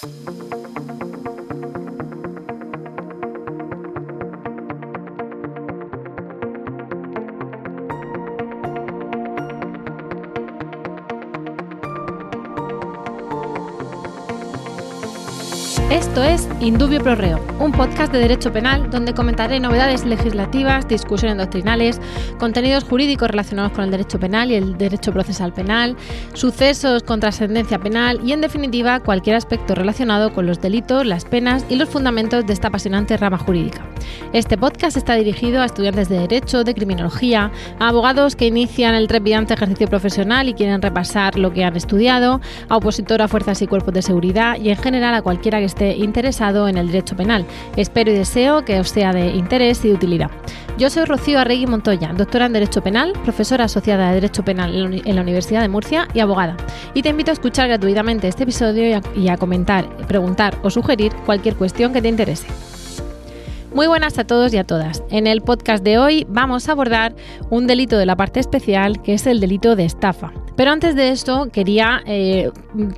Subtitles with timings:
[0.00, 0.67] Thank you.
[15.90, 21.38] Esto es Indubio Pro Reo, un podcast de derecho penal donde comentaré novedades legislativas, discusiones
[21.38, 21.98] doctrinales,
[22.38, 25.96] contenidos jurídicos relacionados con el derecho penal y el derecho procesal penal,
[26.34, 31.64] sucesos con trascendencia penal y, en definitiva, cualquier aspecto relacionado con los delitos, las penas
[31.70, 33.80] y los fundamentos de esta apasionante rama jurídica.
[34.34, 39.08] Este podcast está dirigido a estudiantes de derecho, de criminología, a abogados que inician el
[39.08, 43.66] trepidante ejercicio profesional y quieren repasar lo que han estudiado, a opositor a fuerzas y
[43.66, 47.46] cuerpos de seguridad y, en general, a cualquiera que esté interesado en el derecho penal.
[47.76, 50.30] Espero y deseo que os sea de interés y de utilidad.
[50.78, 55.16] Yo soy Rocío Arregui Montoya, doctora en Derecho Penal, profesora asociada de Derecho Penal en
[55.16, 56.56] la Universidad de Murcia y abogada.
[56.94, 61.56] Y te invito a escuchar gratuitamente este episodio y a comentar, preguntar o sugerir cualquier
[61.56, 62.46] cuestión que te interese.
[63.74, 65.02] Muy buenas a todos y a todas.
[65.10, 67.14] En el podcast de hoy vamos a abordar
[67.50, 70.32] un delito de la parte especial que es el delito de estafa.
[70.58, 72.50] Pero antes de esto quería eh,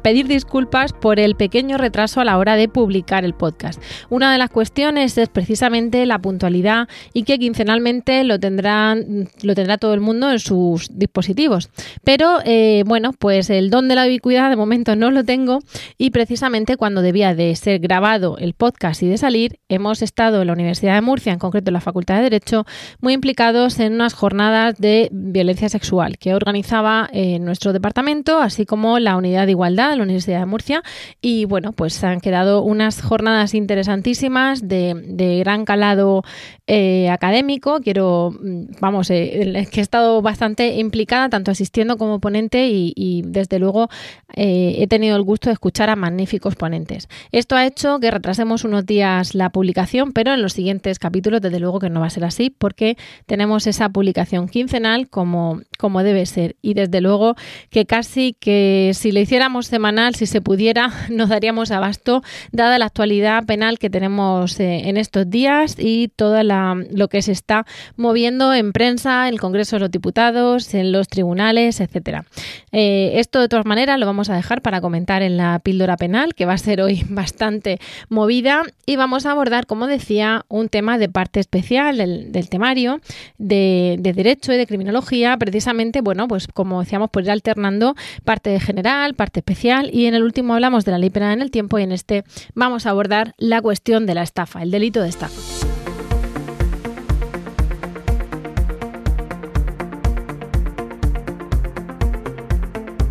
[0.03, 3.79] pedir disculpas por el pequeño retraso a la hora de publicar el podcast.
[4.09, 9.77] Una de las cuestiones es precisamente la puntualidad y que quincenalmente lo, tendrán, lo tendrá
[9.77, 11.69] todo el mundo en sus dispositivos.
[12.03, 15.59] Pero eh, bueno, pues el don de la ubicuidad de momento no lo tengo
[15.99, 20.47] y precisamente cuando debía de ser grabado el podcast y de salir, hemos estado en
[20.47, 22.65] la Universidad de Murcia, en concreto en la Facultad de Derecho,
[23.03, 29.01] muy implicados en unas jornadas de violencia sexual que organizaba eh, nuestro departamento, así como
[29.01, 30.83] la unidad de igualdad de la Universidad de Murcia.
[31.21, 36.23] Y bueno, pues han quedado unas jornadas interesantísimas de, gran calado
[36.69, 37.81] eh, académico.
[37.81, 43.59] Quiero, mm, vamos, eh, que he estado bastante implicada, tanto asistiendo como ponente, y, desde
[43.59, 43.89] luego
[44.35, 47.09] eh, he tenido el gusto de escuchar a magníficos ponentes.
[47.33, 51.59] Esto ha hecho que retrasemos unos días la publicación, pero en los siguientes capítulos, desde
[51.59, 56.27] luego que no va a ser así, porque tenemos esa publicación quincenal como, como debe
[56.27, 56.55] ser.
[56.63, 57.35] Y desde luego
[57.71, 62.87] que casi que si lo hiciéramos semanal, si se pudiera, nos daríamos abasto, dada la
[62.87, 68.53] actualidad penal que tenemos eh, en estos días y todo lo que se está moviendo
[68.55, 72.25] en prensa, en el Congreso de los Diputados, en los tribunales, etcétera.
[72.73, 76.35] Eh, esto de todas maneras lo vamos a dejar para comentar en la píldora penal,
[76.35, 77.79] que va a ser hoy bastante
[78.09, 83.01] movida, y vamos a abordar, como decía, un tema de parte especial del, temario
[83.39, 87.95] de, de, derecho y de criminología, precisamente, bueno, pues como decíamos, por ir alternando
[88.25, 91.51] parte general, parte especial, y en el último hablamos de la ley penal en el
[91.51, 95.09] tiempo, y en este vamos a abordar la cuestión de la estafa, el delito de
[95.09, 95.41] estafa.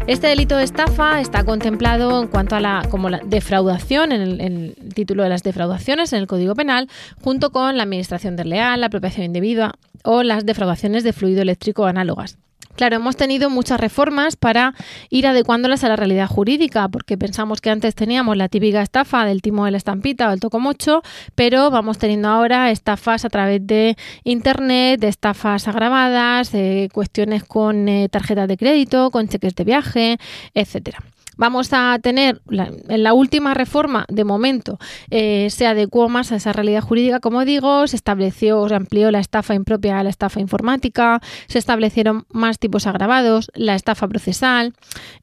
[0.09, 4.42] Este delito de estafa está contemplado en cuanto a la, como la defraudación, en el,
[4.42, 6.90] en el, título de las defraudaciones en el Código Penal,
[7.22, 12.40] junto con la administración desleal, la apropiación indebida o las defraudaciones de fluido eléctrico análogas.
[12.80, 14.74] Claro, hemos tenido muchas reformas para
[15.10, 19.42] ir adecuándolas a la realidad jurídica, porque pensamos que antes teníamos la típica estafa del
[19.42, 21.02] timo de la estampita o el tocomocho,
[21.36, 27.90] pero vamos teniendo ahora estafas a través de Internet, de estafas agravadas, de cuestiones con
[27.90, 30.18] eh, tarjetas de crédito, con cheques de viaje,
[30.54, 31.00] etcétera
[31.40, 34.78] vamos a tener en la última reforma, de momento,
[35.10, 39.20] eh, se adecuó más a esa realidad jurídica, como digo, se estableció, se amplió la
[39.20, 44.74] estafa impropia a la estafa informática, se establecieron más tipos agravados, la estafa procesal,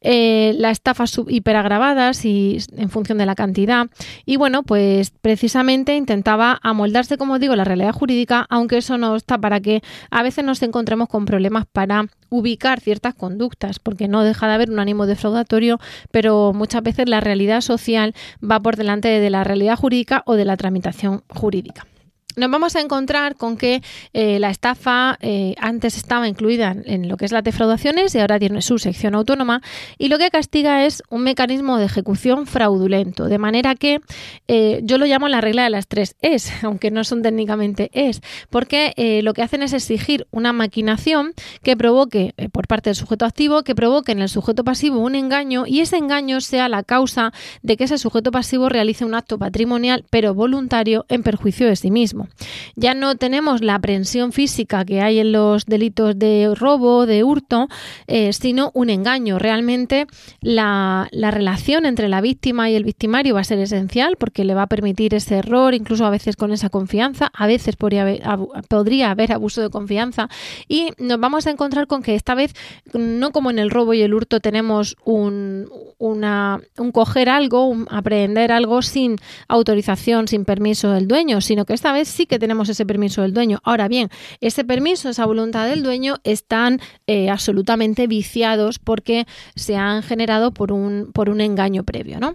[0.01, 3.87] eh, la estafa hiperagravadas y en función de la cantidad.
[4.25, 9.37] Y bueno, pues precisamente intentaba amoldarse, como digo, la realidad jurídica, aunque eso no está
[9.37, 14.49] para que a veces nos encontremos con problemas para ubicar ciertas conductas, porque no deja
[14.49, 15.79] de haber un ánimo defraudatorio,
[16.11, 20.45] pero muchas veces la realidad social va por delante de la realidad jurídica o de
[20.45, 21.87] la tramitación jurídica
[22.37, 23.83] nos vamos a encontrar con que
[24.13, 28.39] eh, la estafa eh, antes estaba incluida en lo que es las defraudaciones y ahora
[28.39, 29.63] tiene su sección autónoma
[29.97, 34.01] y lo que castiga es un mecanismo de ejecución fraudulento, de manera que
[34.49, 38.21] eh, yo lo llamo la regla de las tres es, aunque no son técnicamente es,
[38.51, 41.33] porque lo que hacen es exigir una maquinación
[41.63, 45.65] que provoque por parte del sujeto activo, que provoque en el sujeto pasivo un engaño
[45.67, 47.33] y ese engaño sea la causa
[47.63, 51.91] de que ese sujeto pasivo realice un acto patrimonial pero voluntario en perjuicio de sí
[51.91, 52.26] mismo.
[52.75, 57.69] Ya no tenemos la aprehensión física que hay en los delitos de robo, de hurto,
[58.07, 59.39] eh, sino un engaño.
[59.39, 60.07] Realmente
[60.41, 64.63] la, relación entre la víctima y el victimario va a ser esencial porque le va
[64.63, 68.23] a permitir ese error, incluso a veces con esa confianza, a veces podría haber,
[68.69, 70.29] podría haber abuso de confianza
[70.69, 72.55] y nos vamos a encontrar con que esta vez,
[72.95, 75.69] no como en el robo y el hurto, tenemos un,
[75.99, 79.17] un coger algo, un aprehender algo sin
[79.49, 83.35] autorización, sin permiso del dueño, sino que esta vez sí que tenemos ese permiso del
[83.35, 83.61] dueño.
[83.63, 84.09] Ahora bien,
[84.41, 90.73] ese permiso, esa voluntad del dueño están eh, absolutamente viciados porque se han generado por
[90.73, 92.19] un, por un engaño previo.
[92.19, 92.35] ¿no?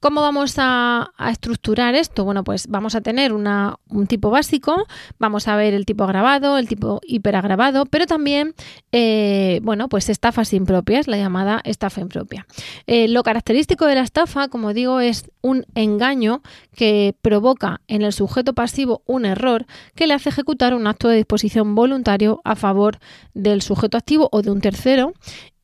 [0.00, 2.24] ¿Cómo vamos a, estructurar esto?
[2.24, 4.86] Bueno, pues vamos a tener una, un tipo básico,
[5.18, 8.54] vamos a ver el tipo agravado, el tipo hiperagravado, pero también,
[8.92, 12.46] eh, bueno, pues estafas impropias, la llamada estafa impropia.
[12.86, 16.42] Eh, lo característico de la estafa, como digo, es un engaño
[16.74, 21.16] que provoca en el sujeto pasivo un error que le hace ejecutar un acto de
[21.16, 22.98] disposición voluntario a favor
[23.34, 25.12] del sujeto activo o de un tercero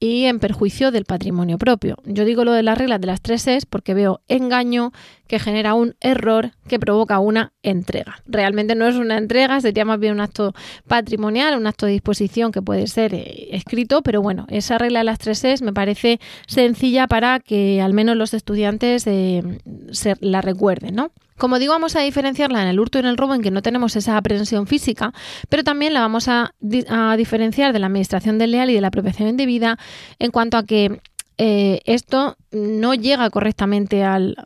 [0.01, 1.97] y en perjuicio del patrimonio propio.
[2.05, 4.93] Yo digo lo de las reglas de las tres es porque veo engaño
[5.27, 8.23] que genera un error que provoca una entrega.
[8.27, 10.55] Realmente no es una entrega, sería más bien un acto
[10.87, 15.05] patrimonial, un acto de disposición que puede ser eh, escrito, pero bueno, esa regla de
[15.05, 19.43] las tres es me parece sencilla para que al menos los estudiantes eh,
[19.91, 21.13] se la recuerden, ¿no?
[21.39, 23.63] Como digo, vamos a diferenciarla en el hurto y en el robo en que no
[23.63, 25.13] tenemos esa aprehensión física,
[25.49, 29.29] pero también la vamos a, diferenciar de la administración del leal y de la apropiación
[29.29, 29.79] indebida
[30.19, 31.01] en cuanto a que
[31.39, 34.37] eh, esto no llega correctamente al,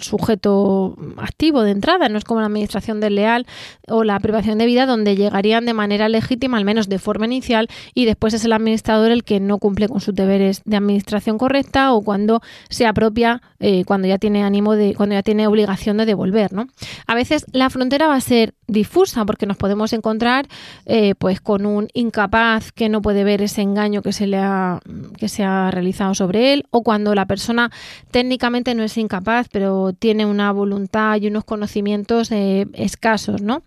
[0.00, 3.46] sujeto activo de entrada, no es como la administración del leal
[3.88, 7.68] o la privación de vida donde llegarían de manera legítima, al menos de forma inicial,
[7.94, 11.92] y después es el administrador el que no cumple con sus deberes de administración correcta
[11.92, 16.06] o cuando se apropia, eh, cuando ya tiene ánimo de, cuando ya tiene obligación de
[16.06, 16.66] devolver, ¿no?
[17.06, 20.46] A veces la frontera va a ser difusa porque nos podemos encontrar
[20.86, 24.80] eh, pues con un incapaz que no puede ver ese engaño que se le ha,
[25.18, 27.70] que se ha realizado sobre él o cuando la persona
[28.10, 33.62] técnicamente no es incapaz, pero tiene una voluntad y unos conocimientos eh, escasos, ¿no?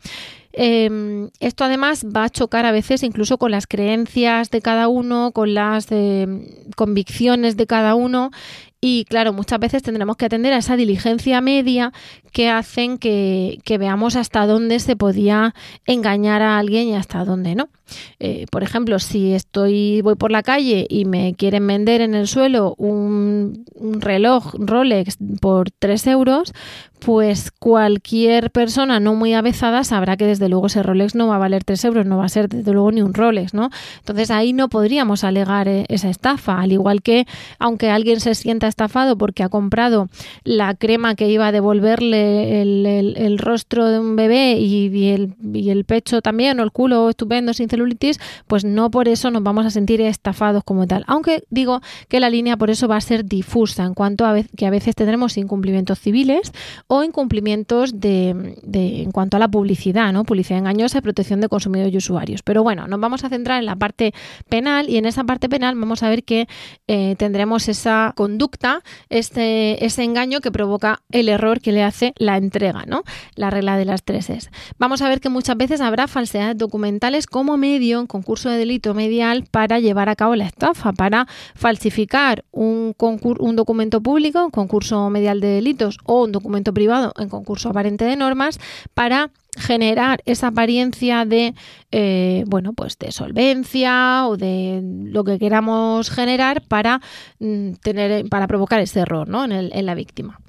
[0.60, 5.31] Em, esto además va a chocar a veces incluso con las creencias de cada uno,
[5.31, 6.25] con las eh,
[6.75, 8.31] convicciones de cada uno
[8.80, 11.94] y claro, muchas veces tendremos que atender a esa diligencia media
[12.32, 15.54] que hacen que, veamos hasta dónde se podía
[15.86, 17.70] engañar a alguien y hasta dónde no.
[18.20, 22.28] Eh, por ejemplo, si estoy, voy por la calle y me quieren vender en el
[22.28, 26.54] suelo un, un reloj Rolex por 3 euros,
[27.00, 31.40] pues cualquier persona no muy avezada sabrá que desde luego ese Rolex no va a
[31.40, 33.70] valer 3 euros, no va a ser desde luego ni un Rolex, ¿no?
[34.00, 37.28] Entonces ahí no podríamos alegar eh, esa estafa, al igual que
[37.60, 40.10] aunque alguien se sienta estafado porque ha comprado
[40.44, 46.60] la crema que iba a devolverle el, rostro de un bebé y, el, pecho también,
[46.60, 50.64] o el culo estupendo sin celulitis, pues no por eso nos vamos a sentir estafados
[50.64, 51.04] como tal.
[51.08, 54.66] Aunque digo que la línea por eso va a ser difusa en cuanto a que
[54.66, 56.52] a veces tendremos incumplimientos civiles
[56.88, 60.24] o incumplimientos de, de, en cuanto a la publicidad, ¿no?
[60.24, 62.42] Publicidad engañosa y protección de consumidores y usuarios.
[62.44, 64.14] Pero bueno, nos vamos a centrar en la parte
[64.50, 66.48] penal y en esa parte penal vamos a ver que
[66.88, 72.38] eh, tendremos esa conducta, este, ese engaño que provoca el error que le hace la
[72.38, 73.04] entrega, ¿no?
[73.36, 74.50] La regla de las tres es.
[74.77, 78.94] Vamos a ver que muchas veces habrá falsedades documentales como medio en concurso de delito
[78.94, 85.09] medial para llevar a cabo la estafa, para falsificar un, un documento público, un concurso
[85.09, 88.59] medial de delitos o un documento privado en concurso aparente de normas
[88.94, 91.54] para generar esa apariencia de
[91.92, 97.01] eh, bueno pues de solvencia o de lo que queramos generar para
[97.39, 99.44] mm, tener para provocar ese error ¿no?
[99.44, 100.39] en, en la víctima.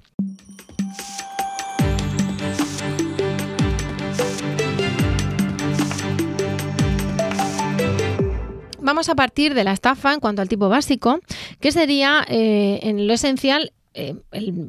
[8.89, 11.21] Vamos a partir de la estafa en cuanto al tipo básico,
[11.61, 14.15] que sería eh, en lo esencial eh,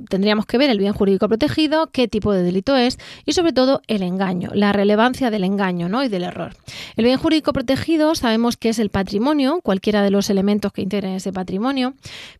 [0.09, 3.81] tendríamos que ver el bien jurídico protegido, qué tipo de delito es y sobre todo
[3.87, 6.03] el engaño, la relevancia del engaño ¿no?
[6.03, 6.53] y del error.
[6.97, 11.13] El bien jurídico protegido sabemos que es el patrimonio, cualquiera de los elementos que integren
[11.13, 11.93] ese patrimonio,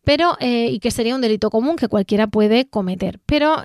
[0.04, 3.20] pero eh, y que sería un delito común que cualquiera puede cometer.
[3.24, 3.56] Pero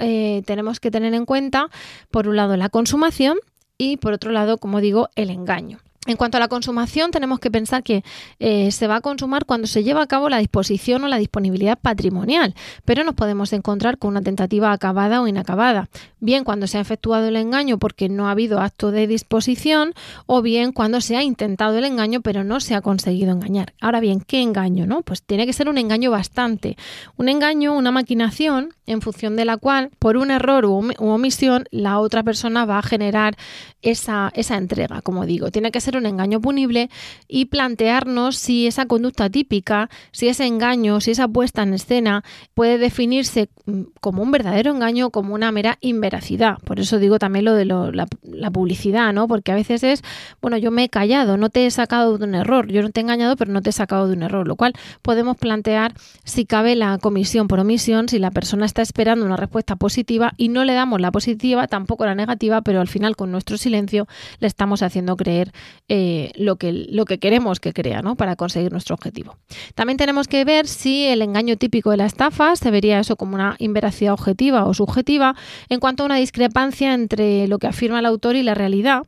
[0.45, 1.67] tenemos que tener en cuenta,
[2.11, 3.39] por un lado, la consumación
[3.77, 5.79] y por otro lado, como digo, el engaño.
[6.07, 8.03] En cuanto a la consumación, tenemos que pensar que
[8.39, 11.79] eh, se va a consumar cuando se lleva a cabo la disposición o la disponibilidad
[11.79, 12.53] patrimonial,
[12.85, 17.27] pero nos podemos encontrar con una tentativa acabada o inacabada, bien cuando se ha efectuado
[17.27, 19.93] el engaño porque no ha habido acto de disposición
[20.27, 23.73] o bien cuando se ha intentado el engaño pero no se ha conseguido engañar.
[23.81, 24.85] Ahora bien, ¿qué engaño?
[24.85, 25.01] No?
[25.01, 26.77] Pues tiene que ser un engaño bastante,
[27.17, 31.99] un engaño, una maquinación en función de la cual, por un error u, omisión, la
[31.99, 33.35] otra persona va a generar
[33.81, 35.51] esa, esa entrega, como digo.
[35.51, 36.89] Tiene que ser un engaño punible
[37.27, 42.23] y plantearnos si esa conducta típica, si ese engaño, si esa puesta en escena
[42.53, 46.57] puede definirse mm, como un verdadero engaño o como una mera inveracidad.
[46.59, 49.27] Por eso digo también lo de la, la publicidad, ¿no?
[49.27, 50.03] Porque a veces es,
[50.41, 52.99] bueno, yo me he callado, no te he sacado de un error, yo no te
[52.99, 56.45] he engañado, pero no te he sacado de un error, lo cual podemos plantear si
[56.45, 60.65] cabe la comisión por omisión, si la persona está esperando una respuesta positiva y no
[60.65, 64.07] le damos la positiva, tampoco la negativa, pero al final con nuestro silencio
[64.39, 65.51] le estamos haciendo creer
[65.89, 68.15] eh, lo, que, lo que queremos que crea, ¿no?
[68.15, 69.37] Para conseguir nuestro objetivo.
[69.75, 73.35] También tenemos que ver si el engaño típico de la estafa se vería eso como
[73.35, 75.35] una inveracidad objetiva o subjetiva
[75.69, 79.03] en cuanto a una discrepancia entre lo que afirma el autor y la realidad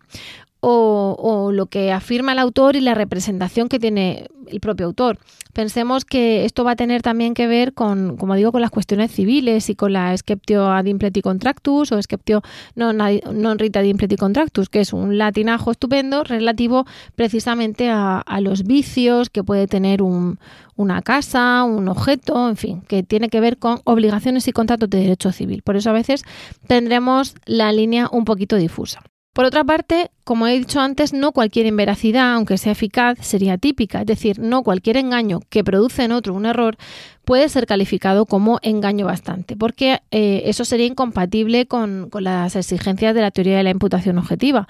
[0.59, 5.19] o, lo que afirma el autor y la representación que tiene el propio autor.
[5.53, 9.11] Pensemos que esto va a tener también que ver con, como digo, con las cuestiones
[9.11, 12.41] civiles y con la Sceptio ad impleti contractus o Sceptio
[12.75, 16.85] non, non rita ad impleti contractus, que es un latinajo estupendo relativo
[17.15, 23.29] precisamente a, los vicios que puede tener una casa, un objeto, en fin, que tiene
[23.29, 25.63] que ver con obligaciones y contratos de derecho civil.
[25.63, 26.23] Por eso a veces
[26.67, 29.01] tendremos la línea un poquito difusa.
[29.37, 33.99] Por otra parte, como he dicho antes, no cualquier inveracidad, aunque sea eficaz, sería típica,
[33.99, 36.75] es decir, no cualquier engaño que produce en otro un error
[37.23, 43.21] puede ser calificado como engaño bastante, porque eh, eso sería incompatible con, las exigencias de
[43.21, 44.67] la teoría de la imputación objetiva.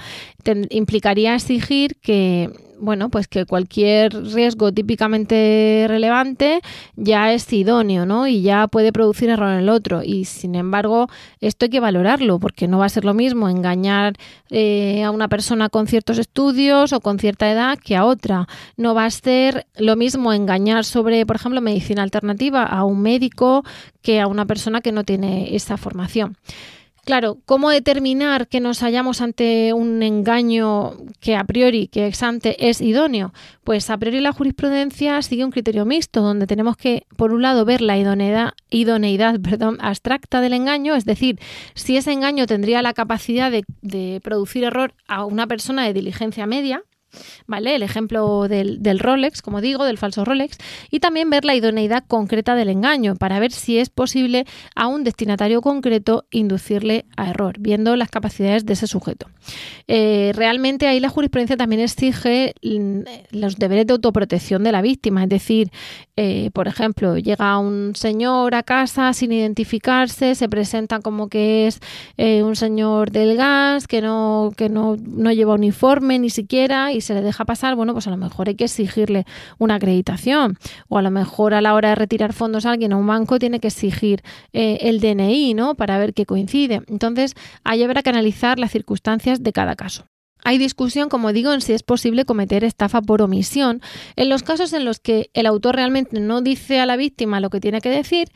[0.70, 6.62] implicaría exigir que bueno, pues que cualquier riesgo típicamente relevante
[6.96, 8.28] ya es idóneo, ¿no?
[8.28, 10.04] Y ya puede producir error en el otro.
[10.04, 11.08] Y sin embargo,
[11.40, 14.16] esto hay que valorarlo, porque no va a ser lo mismo engañar
[14.50, 18.48] eh, a una persona con ciertos estudios o con cierta edad que a otra.
[18.76, 23.64] No va a ser lo mismo engañar sobre, por ejemplo, medicina alternativa a un médico
[24.02, 26.38] que a una persona que no tiene esa formación.
[27.08, 32.70] Claro, ¿cómo determinar que nos hallamos ante un engaño que a priori, que ex ante
[32.70, 33.34] es idóneo?
[33.64, 37.64] Pues a priori la jurisprudencia sigue un criterio mixto, donde tenemos que, por un lado,
[37.64, 38.56] ver la idoneidad,
[39.80, 41.40] abstracta del engaño, es decir,
[41.76, 46.84] si ese engaño tendría la capacidad de producir error a una persona de diligencia media,
[47.46, 47.76] ¿vale?
[47.76, 50.58] El ejemplo del, Rolex, como digo, del falso Rolex,
[50.92, 54.46] y también ver la idoneidad concreta del engaño para ver si es posible
[54.76, 59.28] a un destinatario concreto inducirle a error, viendo las capacidades de ese sujeto.
[59.88, 65.24] Eh, realmente ahí la jurisprudencia también exige mm, los deberes de autoprotección de la víctima,
[65.24, 65.72] es decir,
[66.16, 71.80] eh, por ejemplo, llega un señor a casa sin identificarse, se presenta como que es
[72.18, 77.02] eh, un señor del gas, que no, que no, no lleva uniforme ni siquiera, y
[77.02, 79.26] se le deja pasar, bueno, pues a lo mejor hay que exigirle
[79.58, 80.58] una acreditación
[80.90, 83.40] o a lo mejor a la hora de retirar fondos a alguien a un banco
[83.40, 84.22] tiene que exigir
[84.54, 85.76] eh, el DNI, ¿no?
[85.76, 86.82] Para ver qué coincide.
[86.88, 90.06] Entonces, ahí habrá que analizar las circunstancias de cada caso.
[90.44, 93.82] Hay discusión, como digo, en si es posible cometer estafa por omisión
[94.16, 97.50] en los casos en los que el autor realmente no dice a la víctima lo
[97.50, 98.30] que tiene que decir,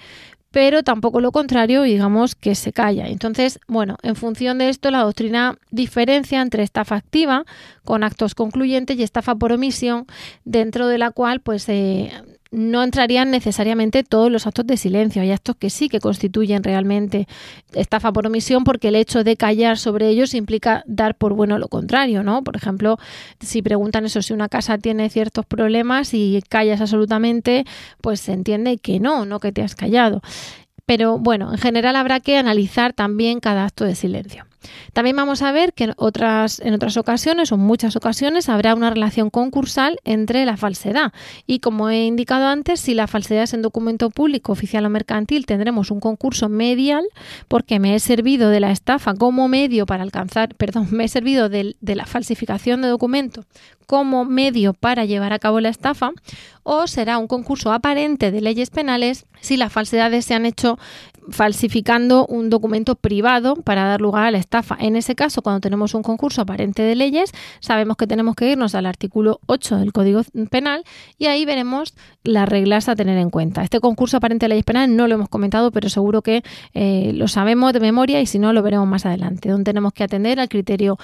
[0.51, 3.07] pero tampoco lo contrario, digamos que se calla.
[3.07, 7.45] Entonces, bueno, en función de esto, la doctrina diferencia entre estafa activa
[7.85, 10.05] con actos concluyentes y estafa por omisión,
[10.43, 12.11] dentro de la cual, pues, eh,
[12.51, 15.21] no entrarían necesariamente todos los actos de silencio.
[15.21, 17.27] Hay actos que sí que constituyen realmente
[17.73, 21.69] estafa por omisión porque el hecho de callar sobre ellos implica dar por bueno lo
[21.69, 22.43] contrario, ¿no?
[22.43, 22.97] Por ejemplo,
[23.39, 27.65] si preguntan eso, si una casa tiene ciertos problemas y callas absolutamente,
[28.01, 30.21] pues se entiende que no, no que te has callado.
[30.85, 34.50] Pero bueno, en general habrá que analizar también cada acto de silencio.
[34.93, 38.89] También vamos a ver que en otras, en otras ocasiones o muchas ocasiones habrá una
[38.89, 41.13] relación concursal entre la falsedad.
[41.47, 45.45] Y como he indicado antes, si la falsedad es en documento público, oficial o mercantil,
[45.45, 47.05] tendremos un concurso medial
[47.47, 51.49] porque me he servido de la estafa como medio para alcanzar, perdón, me he servido
[51.49, 53.45] de, de la falsificación de documento
[53.91, 56.13] como medio para llevar a cabo la estafa
[56.63, 60.79] o será un concurso aparente de leyes penales si las falsedades se han hecho
[61.29, 64.75] falsificando un documento privado para dar lugar a la estafa.
[64.79, 68.75] En ese caso, cuando tenemos un concurso aparente de leyes, sabemos que tenemos que irnos
[68.75, 70.83] al artículo 8 del Código Penal
[71.17, 71.93] y ahí veremos
[72.23, 73.63] las reglas a tener en cuenta.
[73.63, 76.43] Este concurso aparente de leyes penales no lo hemos comentado, pero seguro que
[76.73, 80.03] eh, lo sabemos de memoria y si no, lo veremos más adelante, donde tenemos que
[80.03, 80.97] atender al criterio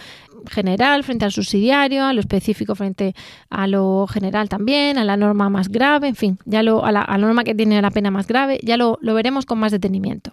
[0.50, 3.16] general frente al subsidiario, a lo específico frente
[3.50, 7.06] a lo general también, a la norma más grave, en fin, ya lo, a, la,
[7.18, 10.32] norma que tiene la pena más grave, ya lo, lo veremos con más detenimiento.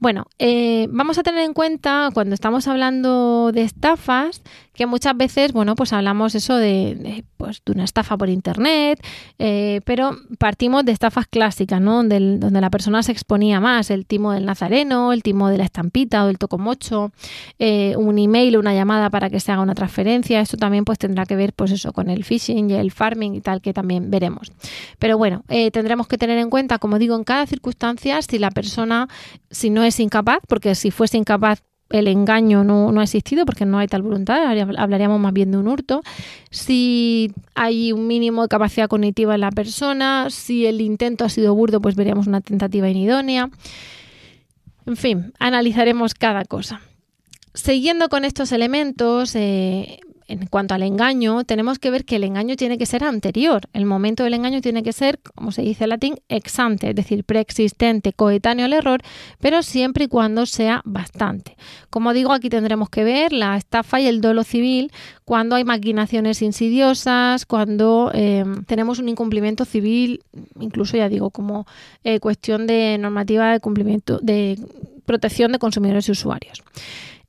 [0.00, 4.42] Bueno, eh, vamos a tener en cuenta cuando estamos hablando de estafas
[4.80, 8.98] que muchas veces, bueno, pues hablamos eso de, pues, de una estafa por internet,
[9.38, 11.96] eh, pero partimos de estafas clásicas, ¿no?
[11.96, 15.64] Donde, donde, la persona se exponía más, el timo del nazareno, el timo de la
[15.64, 17.12] estampita o del tocomocho,
[17.58, 21.26] eh, un email una llamada para que se haga una transferencia, esto también pues tendrá
[21.26, 24.50] que ver pues eso con el phishing y el farming y tal que también veremos.
[24.98, 28.50] Pero bueno, eh, tendremos que tener en cuenta, como digo, en cada circunstancia, si la
[28.50, 29.08] persona,
[29.50, 31.60] si no es incapaz, porque si fuese incapaz
[31.90, 35.68] el engaño no, ha existido porque no hay tal voluntad, hablaríamos más bien de un
[35.68, 36.02] hurto.
[36.50, 41.54] Si hay un mínimo de capacidad cognitiva en la persona, si el intento ha sido
[41.54, 43.50] burdo, pues veríamos una tentativa inidónea.
[44.86, 46.80] En fin, analizaremos cada cosa.
[47.54, 49.98] Siguiendo con estos elementos, eh,
[50.30, 53.62] en cuanto al engaño, tenemos que ver que el engaño tiene que ser anterior.
[53.72, 56.94] El momento del engaño tiene que ser, como se dice en latín, ex ante, es
[56.94, 59.02] decir, preexistente, coetáneo al error,
[59.40, 61.56] pero siempre y cuando sea bastante.
[61.90, 64.92] Como digo, aquí tendremos que ver la estafa y el dolo civil
[65.24, 70.22] cuando hay maquinaciones insidiosas, cuando eh, tenemos un incumplimiento civil,
[70.60, 71.66] incluso ya digo, como
[72.04, 74.58] eh, cuestión de normativa de cumplimiento, de
[75.06, 76.62] protección de consumidores y usuarios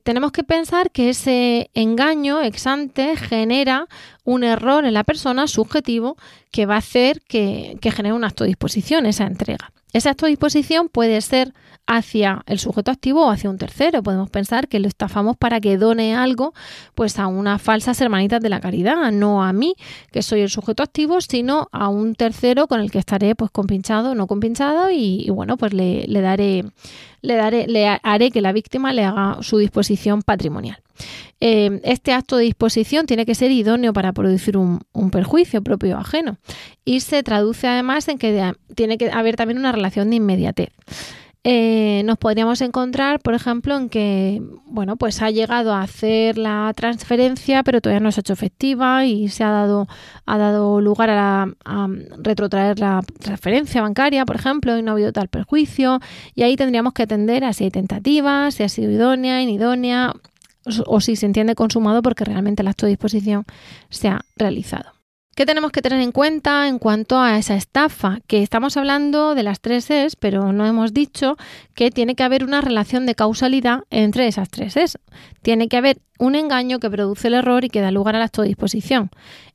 [0.02, 3.86] tenemos que pensar que ese engaño ex ante genera
[4.24, 6.16] un error en la persona subjetivo
[6.50, 9.72] que va a hacer que, que genere un acto de disposición, esa entrega.
[9.92, 11.52] Ese acto de disposición puede ser
[11.86, 14.02] hacia el sujeto activo o hacia un tercero.
[14.02, 16.54] Podemos pensar que lo estafamos para que done algo
[16.94, 19.74] pues a unas falsas hermanitas de la caridad, no a mí,
[20.10, 24.12] que soy el sujeto activo, sino a un tercero con el que estaré pues compinchado
[24.12, 26.64] o no compinchado y, bueno, pues le, daré
[27.20, 30.78] le daré le haré que la víctima le haga su disposición patrimonial.
[31.40, 34.80] Eh, este acto de disposición tiene que ser idóneo para producir un,
[35.10, 36.38] perjuicio propio o ajeno
[36.84, 40.70] y se traduce además en que tiene que haber también una relación de inmediatez.
[41.44, 46.72] Eh, nos podríamos encontrar, por ejemplo, en que, bueno, pues ha llegado a hacer la
[46.76, 49.88] transferencia, pero todavía no se ha hecho efectiva y se ha dado,
[50.24, 55.12] ha dado lugar a, a retrotraer la transferencia bancaria, por ejemplo, y no ha habido
[55.12, 55.98] tal perjuicio.
[56.36, 60.14] Y ahí tendríamos que atender a si hay tentativas, si ha sido idónea, inidónea,
[60.86, 63.44] o si se entiende consumado porque realmente el acto de disposición
[63.90, 64.92] se ha realizado.
[65.34, 68.18] ¿Qué tenemos que tener en cuenta en cuanto a esa estafa?
[68.26, 71.38] Que estamos hablando de las tres es, pero no hemos dicho
[71.74, 74.98] que tiene que haber una relación de causalidad entre esas tres es.
[75.40, 78.42] Tiene que haber un engaño que produce el error y que da lugar al acto
[78.42, 79.08] de disposición,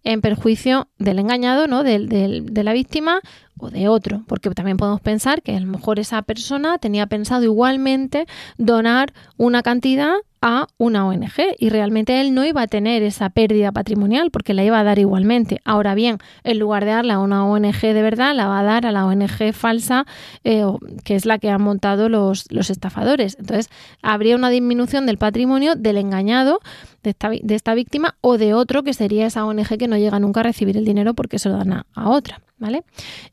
[0.04, 1.84] en perjuicio del engañado, ¿no?
[1.84, 3.22] de la víctima
[3.60, 7.44] o de otro, porque también podemos pensar que a lo mejor esa persona tenía pensado
[7.44, 8.26] igualmente
[8.58, 13.72] donar una cantidad a una ONG y realmente él no iba a tener esa pérdida
[13.72, 15.60] patrimonial porque la iba a dar igualmente.
[15.66, 18.86] Ahora bien, en lugar de darla a una ONG de verdad, la va a dar
[18.86, 20.06] a la ONG falsa,
[20.44, 20.64] eh,
[21.04, 23.38] que es la que han montado los, los estafadores.
[23.40, 23.70] Entonces,
[24.02, 26.60] habría una disminución del patrimonio del engañado
[27.04, 30.20] de esta, de esta, víctima o de otro que sería esa ONG que no llega
[30.20, 32.42] nunca a recibir el dinero porque se lo dan a, otra.
[32.58, 32.84] ¿Vale?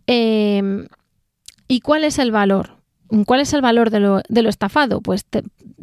[0.07, 0.87] Eh,
[1.69, 2.85] ¿Y cuál es el valor?
[3.27, 5.01] ¿Cuál es el valor de lo, estafado?
[5.01, 5.25] Pues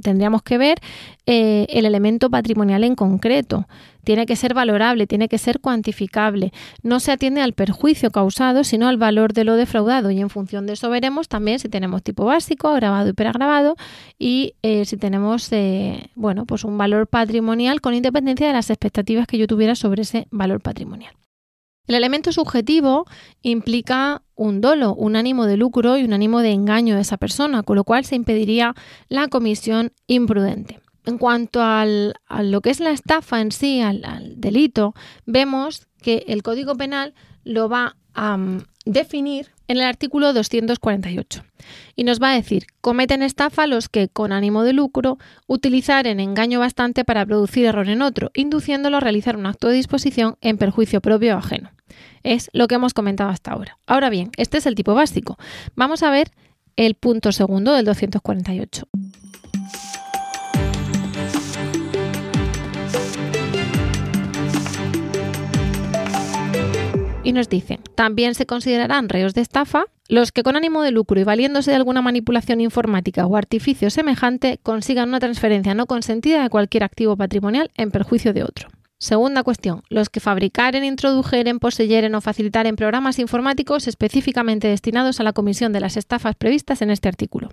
[0.02, 0.80] tendríamos que ver
[1.26, 3.68] eh, el elemento patrimonial en concreto.
[4.04, 6.52] Tiene que ser valorable, tiene que ser cuantificable.
[6.82, 10.10] No se atiende al perjuicio causado, sino al valor de lo defraudado.
[10.12, 13.76] Y en función de eso veremos también si tenemos tipo básico, agravado
[14.18, 18.70] y y eh, si tenemos eh, bueno, pues un valor patrimonial con independencia de las
[18.70, 21.14] expectativas que yo tuviera sobre ese valor patrimonial.
[21.92, 23.06] El elemento subjetivo
[23.42, 27.64] implica un dolo, un ánimo de lucro y un ánimo de engaño de esa persona,
[27.64, 28.76] con lo cual se impediría
[29.10, 30.80] la comisión imprudente.
[31.06, 34.94] En cuanto a lo que es la estafa en sí, al, delito,
[35.26, 41.44] vemos que el Código Penal lo va a mm, definir en el artículo 248
[41.98, 46.62] y nos va a decir, cometen estafa los que, con ánimo de lucro, utilizaren engaño
[46.62, 51.02] bastante para producir error en otro, induciéndolo a realizar un acto de disposición en perjuicio
[51.02, 51.70] propio o ajeno.
[52.24, 53.78] Es lo que hemos comentado hasta ahora.
[53.88, 55.38] Ahora bien, este es el tipo básico.
[55.76, 56.32] Vamos a ver
[56.76, 58.88] el punto segundo del 248.
[67.24, 71.20] y nos dice, también se considerarán reos de estafa los que con ánimo de lucro
[71.20, 76.50] y valiéndose de alguna manipulación informática o artificio semejante consigan una transferencia no consentida de
[76.50, 78.70] cualquier activo patrimonial en perjuicio de otro.
[79.02, 85.34] Segunda cuestión, los que fabricaren, introdujeren, poseyeren o facilitaren programas informáticos específicamente destinados a la
[85.34, 87.50] comisión de las estafas previstas en este artículo.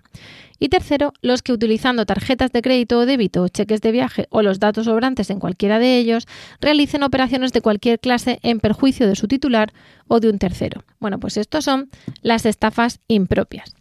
[0.58, 4.60] Y tercero, los que utilizando tarjetas de crédito o débito cheques de viaje o los
[4.60, 6.26] datos sobrantes en cualquiera de ellos,
[6.60, 9.72] realicen operaciones de cualquier clase en perjuicio de su titular
[10.06, 10.84] o de un tercero.
[11.00, 11.88] Bueno, pues estos son
[12.20, 13.74] las estafas impropias.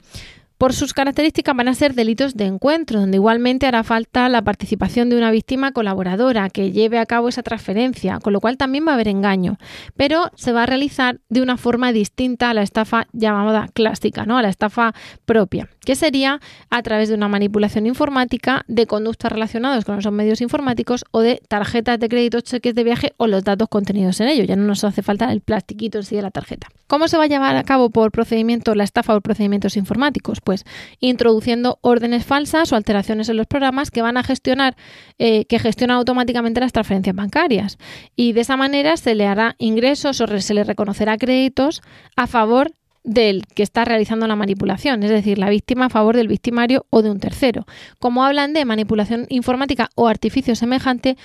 [0.58, 5.08] Por sus características van a ser delitos de encuentro, donde igualmente hará falta la participación
[5.10, 8.92] de una víctima colaboradora que lleve a cabo esa transferencia, con lo cual también va
[8.92, 9.58] a haber engaño,
[9.96, 14.38] pero se va a realizar de una forma distinta a la estafa llamada clásica, ¿no?
[14.38, 19.86] a la estafa propia, que sería a través de una manipulación informática de conductas relacionadas
[19.86, 23.70] con esos medios informáticos o de tarjetas de crédito, cheques de viaje o los datos
[23.70, 24.48] contenidos en ellos.
[24.48, 26.68] Ya no nos hace falta el plastiquito en sí de la tarjeta.
[26.88, 30.42] ¿Cómo se va a llevar a cabo por procedimiento la estafa o procedimientos informáticos?
[30.42, 30.66] Pues
[31.00, 34.76] introduciendo órdenes falsas o alteraciones en los programas que van a gestionar,
[35.20, 37.78] eh, que gestionan automáticamente las transferencias bancarias.
[38.14, 41.82] Y de esa manera se le hará ingresos o se le reconocerá créditos
[42.18, 42.74] a favor
[43.08, 47.02] del que está realizando la manipulación, es decir, la víctima a favor del victimario o
[47.02, 47.66] de un tercero.
[48.00, 51.16] Como hablan de manipulación informática o artificio semejante,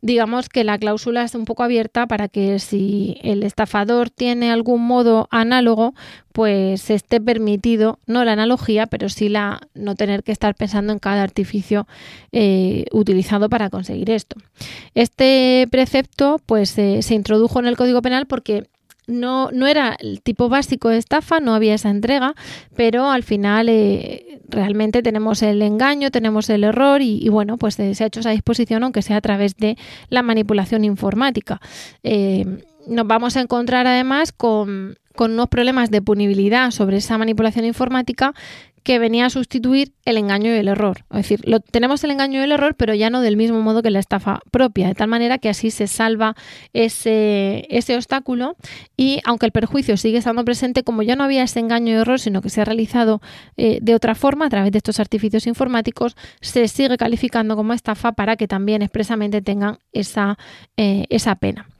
[0.00, 4.86] digamos que la cláusula es un poco abierta para que si el estafador tiene algún
[4.86, 5.94] modo análogo,
[6.32, 10.98] pues esté permitido, no la analogía, pero sí la no tener que estar pensando en
[11.00, 11.88] cada artificio
[12.32, 14.36] eh, utilizado para conseguir esto.
[14.94, 18.68] Este precepto pues eh, se introdujo en el Código Penal porque
[19.06, 22.34] no, no era el tipo básico de estafa, no había esa entrega,
[22.74, 27.94] pero al final eh, realmente tenemos el engaño, tenemos el error y, bueno, pues eh,
[27.94, 29.76] se ha hecho esa disposición aunque sea a través de
[30.08, 31.60] la manipulación informática.
[32.02, 32.44] Eh,
[32.86, 38.34] nos vamos a encontrar además con, con unos problemas de punibilidad sobre esa manipulación informática
[38.84, 41.04] que venía a sustituir el engaño y el error.
[41.10, 43.90] Es decir, tenemos el engaño y el error, pero ya no del mismo modo que
[43.90, 46.36] la estafa propia, de tal manera que así se salva
[46.74, 48.56] ese, ese obstáculo
[48.94, 52.20] y aunque el perjuicio sigue estando presente, como ya no había ese engaño y error,
[52.20, 53.22] sino que se ha realizado
[53.56, 58.12] eh, de otra forma a través de estos artificios informáticos, se sigue calificando como estafa
[58.12, 60.36] para que también expresamente tengan esa,
[60.76, 61.70] eh, esa pena.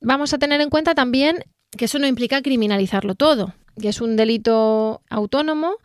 [0.00, 1.44] Vamos a tener en cuenta también
[1.76, 5.76] que eso no implica criminalizarlo todo que es un delito autónomo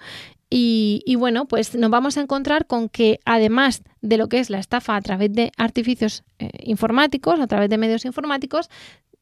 [0.58, 4.60] y, bueno, pues nos vamos a encontrar con que además de lo que es la
[4.60, 8.70] estafa a través de artificios eh, informáticos, a través de medios informáticos,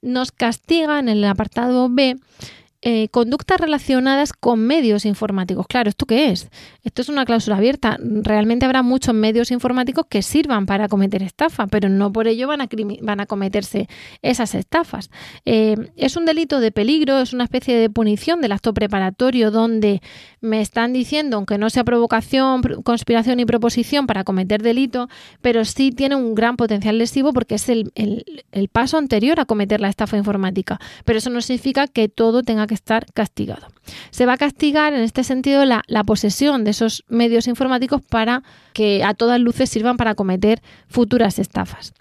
[0.04, 2.18] nos castiga en el apartado B
[2.86, 5.68] eh, conductas relacionadas con medios informáticos.
[5.68, 6.50] Claro, ¿esto qué es?
[6.84, 7.98] Esto es una cláusula abierta.
[8.02, 12.60] Realmente habrá muchos medios informáticos que sirvan para cometer estafa, pero no por ello van
[12.60, 12.68] a,
[13.02, 13.88] van a cometerse
[14.22, 15.12] esas estafas.
[15.46, 20.02] Eh, es un delito de peligro, es una especie de punición del acto preparatorio donde
[20.42, 25.08] me están diciendo, aunque no sea provocación, conspiración y proposición para cometer delito,
[25.42, 29.80] pero sí tiene un gran potencial lesivo porque es el, el paso anterior a cometer
[29.80, 30.82] la estafa informática.
[31.06, 33.68] Pero eso no significa que todo tenga que estar castigado.
[34.12, 39.04] Se va a castigar en este sentido la, posesión de esos medios informáticos para que
[39.04, 41.94] a todas luces sirvan para cometer futuras estafas.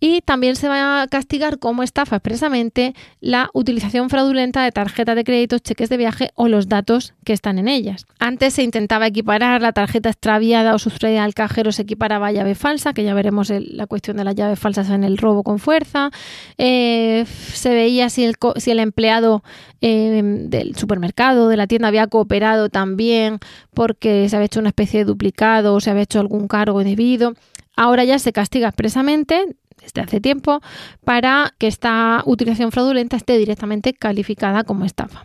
[0.00, 5.24] Y también se va a castigar como estafa expresamente la utilización fraudulenta de tarjetas de
[5.24, 8.06] crédito, cheques de viaje o los datos que están en ellas.
[8.20, 12.54] Antes se intentaba equiparar la tarjeta extraviada o sustraída al cajero, se equiparaba a llave
[12.54, 16.10] falsa, que ya veremos la cuestión de las llaves falsas en el robo con fuerza.
[16.58, 19.42] Eh, se veía si el, si el empleado
[19.80, 23.40] eh, del supermercado, de la tienda, había cooperado también
[23.74, 27.34] porque se había hecho una especie de duplicado o se había hecho algún cargo indebido.
[27.76, 29.56] Ahora ya se castiga expresamente
[29.88, 30.60] desde hace tiempo
[31.04, 35.24] para que esta utilización fraudulenta esté directamente calificada como estafa.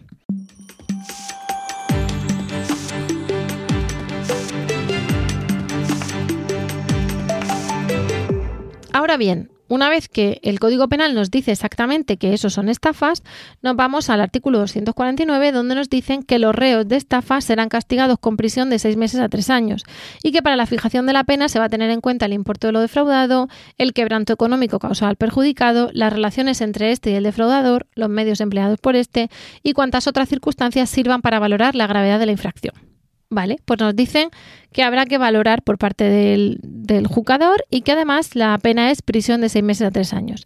[8.93, 13.23] Ahora bien, una vez que el Código Penal nos dice exactamente que eso son estafas,
[13.61, 18.19] nos vamos al artículo 249 donde nos dicen que los reos de estafa serán castigados
[18.19, 19.83] con prisión de seis meses a tres años
[20.21, 22.33] y que para la fijación de la pena se va a tener en cuenta el
[22.33, 23.47] importe de lo defraudado,
[23.77, 28.41] el quebranto económico causado al perjudicado, las relaciones entre este y el defraudador, los medios
[28.41, 29.29] empleados por este
[29.63, 32.92] y cuantas otras circunstancias sirvan para valorar la gravedad de la infracción.
[33.33, 34.29] Vale, pues nos dicen
[34.71, 36.59] que habrá que valorar por parte del,
[37.07, 40.45] juzgador y que además la pena es prisión de seis meses a tres años.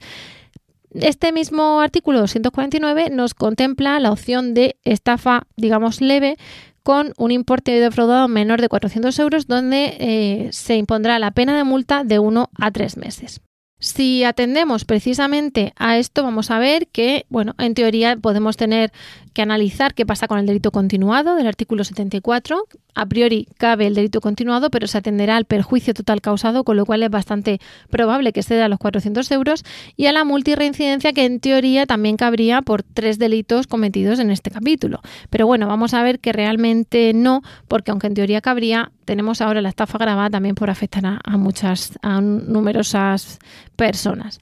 [0.93, 6.37] Este mismo artículo 249 nos contempla la opción de estafa, digamos, leve
[6.81, 11.57] con un importe de defraudado menor de 400 euros, donde eh, se impondrá la pena
[11.57, 13.41] de multa de uno a tres meses.
[13.79, 18.91] Si atendemos precisamente a esto, vamos a ver que, bueno, en teoría podemos tener
[19.37, 22.65] que analizar qué pasa con el delito continuado del artículo 74.
[22.95, 26.87] A priori cabe el delito continuado, pero se atenderá al perjuicio total causado, con lo
[26.87, 27.59] cual es bastante
[27.91, 29.63] probable que ceda a los 400 euros,
[29.95, 34.49] y a la multireincidencia, que en teoría también cabría por tres delitos cometidos en este
[34.49, 35.01] capítulo.
[35.29, 39.61] Pero bueno, vamos a ver que realmente no, porque aunque en teoría cabría, tenemos ahora
[39.61, 43.37] la estafa grabada también por afectar a, muchas, a numerosas
[43.75, 44.39] personas.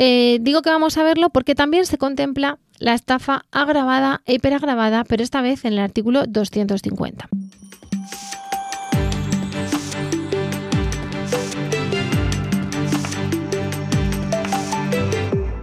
[0.00, 5.02] Eh, digo que vamos a verlo porque también se contempla la estafa agravada e hiperagravada,
[5.02, 7.28] pero esta vez en el artículo 250.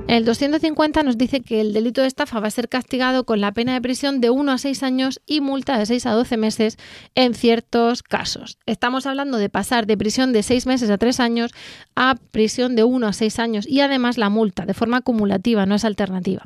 [0.08, 3.52] El 250 nos dice que el delito de estafa va a ser castigado con la
[3.54, 6.78] pena de prisión de 1 a 6 años y multa de 6 a 12 meses
[7.16, 8.60] en ciertos casos.
[8.68, 11.52] Estamos hablando de pasar de prisión de 6 meses a 3 años
[11.96, 15.74] a prisión de 1 a 6 años y además la multa de forma acumulativa, no
[15.74, 16.44] es alternativa.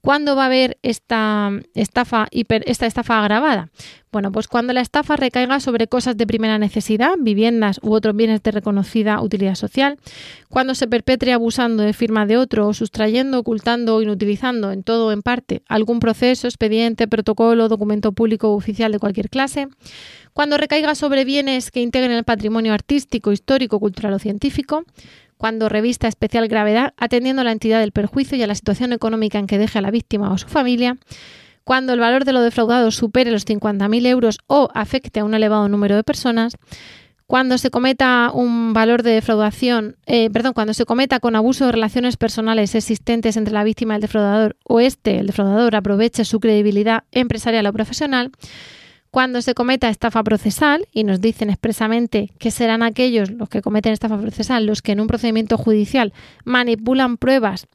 [0.00, 3.70] ¿Cuándo va a haber esta estafa, esta estafa agravada?
[4.12, 8.42] Bueno, pues cuando la estafa recaiga sobre cosas de primera necesidad, viviendas u otros bienes
[8.42, 9.98] de reconocida utilidad social,
[10.48, 15.06] cuando se perpetre abusando de firma de otro o sustrayendo, ocultando o inutilizando en todo
[15.06, 19.68] o en parte algún proceso, expediente, protocolo, documento público o oficial de cualquier clase,
[20.32, 24.84] cuando recaiga sobre bienes que integren el patrimonio artístico, histórico, cultural o científico,
[25.36, 29.38] cuando revista especial gravedad atendiendo a la entidad del perjuicio y a la situación económica
[29.38, 30.98] en que deje a la víctima o su familia,
[31.64, 35.68] cuando el valor de lo defraudado supere los 50.000 euros o afecte a un elevado
[35.68, 36.56] número de personas,
[37.30, 41.70] cuando se cometa un valor de defraudación, eh, perdón, cuando se cometa con abuso de
[41.70, 46.40] relaciones personales existentes entre la víctima y el defraudador o este, el defraudador, aproveche su
[46.40, 48.32] credibilidad empresarial o profesional,
[49.10, 53.92] cuando se cometa estafa procesal, y nos dicen expresamente que serán aquellos los que cometen
[53.92, 56.12] estafa procesal los que en un procedimiento judicial
[56.44, 57.66] manipulan pruebas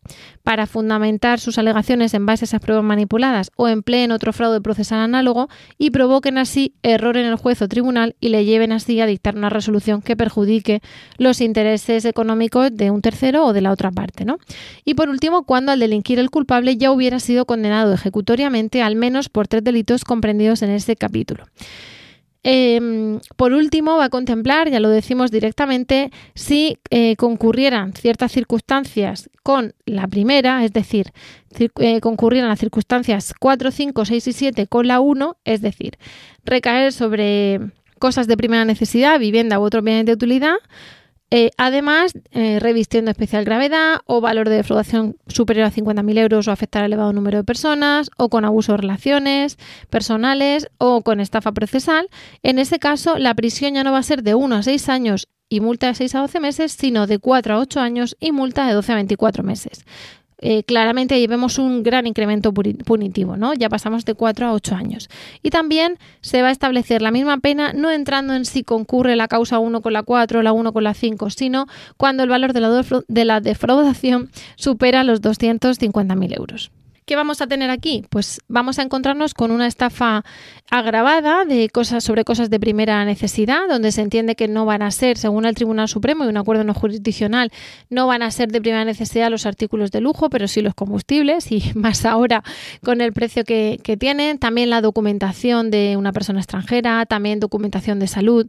[0.44, 5.00] para fundamentar sus alegaciones en base a esas pruebas manipuladas o empleen otro fraude procesal
[5.00, 9.06] análogo y provoquen así error en el juez o tribunal y le lleven así a
[9.06, 10.82] dictar una resolución que perjudique
[11.18, 14.24] los intereses económicos de un tercero o de la otra parte.
[14.24, 14.38] ¿no?
[14.86, 19.28] Y por último, cuando al delinquir el culpable ya hubiera sido condenado ejecutoriamente al menos
[19.28, 21.25] por tres delitos comprendidos en este capítulo.
[22.48, 29.32] Em, por último, va a contemplar, ya lo decimos directamente, si eh, concurrieran ciertas circunstancias
[29.42, 31.12] con la primera, es decir,
[31.80, 35.98] eh, concurrieran las circunstancias 4, 5, 6 y 7 con la 1, es decir,
[36.44, 37.62] recaer sobre
[37.98, 40.58] cosas de primera necesidad, vivienda u otros bienes de utilidad,
[41.32, 46.52] eh, además, eh, revistiendo especial gravedad o valor de defraudación superior a 50.000 euros o
[46.52, 49.58] afectar a elevado número de personas o con abuso de relaciones
[49.90, 52.10] personales o con estafa procesal,
[52.44, 55.28] en ese caso la prisión ya no va a ser de 1 a 6 años
[55.50, 58.68] y multa de 6 a 12 meses, sino de 4 a 8 años y multa
[58.68, 59.86] de 12 a 24 meses.
[60.40, 63.54] Eh, claramente ahí vemos un gran incremento punitivo, ¿no?
[63.54, 65.10] Ya pasamos de 4 a 8 años.
[65.42, 69.28] Y también se va a establecer la misma pena no entrando en si concurre la
[69.28, 71.68] causa 1 con la 4 o la 1 con la 5, sino
[71.98, 76.72] cuando el valor de la, de la defraudación supera los 250.000 euros.
[77.06, 78.04] ¿Qué vamos a tener aquí?
[78.10, 80.26] Pues vamos a encontrarnos con una estafa
[80.72, 84.90] agravada de cosas sobre cosas de primera necesidad, donde se entiende que no van a
[84.90, 87.52] ser, según el Tribunal Supremo y un acuerdo no jurisdiccional,
[87.92, 91.52] no van a ser de primera necesidad los artículos de lujo, pero sí los combustibles
[91.52, 92.44] y más ahora
[92.84, 94.40] con el precio que, que tienen.
[94.40, 98.48] También la documentación de una persona extranjera, también documentación de salud,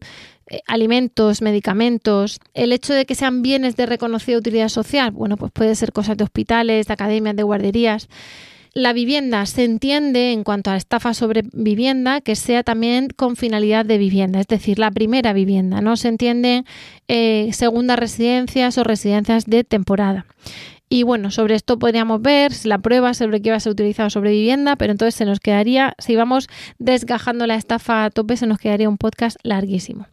[0.67, 5.75] alimentos, medicamentos, el hecho de que sean bienes de reconocida utilidad social, bueno, pues puede
[5.75, 8.09] ser cosas de hospitales, de academias, de guarderías.
[8.73, 13.87] La vivienda se entiende en cuanto a estafa sobre vivienda que sea también con finalidad
[13.87, 16.65] de vivienda, es decir, la primera vivienda, no se entiende
[17.09, 20.27] eh, segundas residencias o residencias de temporada.
[20.89, 24.31] Y bueno, sobre esto podríamos ver la prueba sobre qué va a ser utilizado sobre
[24.31, 28.59] vivienda, pero entonces se nos quedaría, si vamos desgajando la estafa a tope, se nos
[28.59, 30.07] quedaría un podcast larguísimo.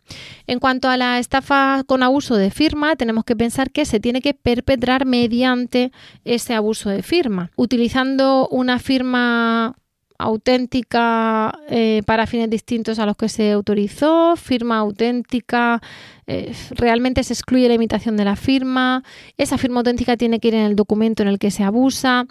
[0.48, 4.22] En cuanto a la estafa con abuso de firma, tenemos que pensar que se tiene
[4.22, 5.92] que perpetrar mediante
[6.26, 9.76] ese abuso de firma, utilizando una firma
[10.18, 15.82] auténtica eh, para fines distintos a los que se autorizó, firma auténtica
[16.26, 19.04] eh, realmente se excluye la imitación de la firma,
[19.38, 22.26] esa firma auténtica tiene que ir en el documento en el que se abusa,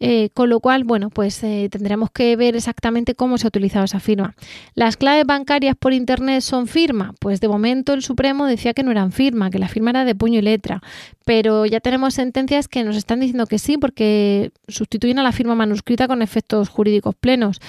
[0.00, 4.00] eh, con lo cual, bueno, pues tendremos que ver exactamente cómo se ha utilizado esa
[4.00, 4.34] firma.
[4.74, 7.14] ¿Las claves bancarias por Internet son firma?
[7.20, 10.14] Pues de momento el Supremo decía que no eran firma, que la firma era de
[10.14, 10.82] puño y letra,
[11.28, 15.54] pero ya tenemos sentencias que nos están diciendo que sí, porque sustituyen a la firma
[15.54, 17.60] manuscrita con efectos jurídicos plenos.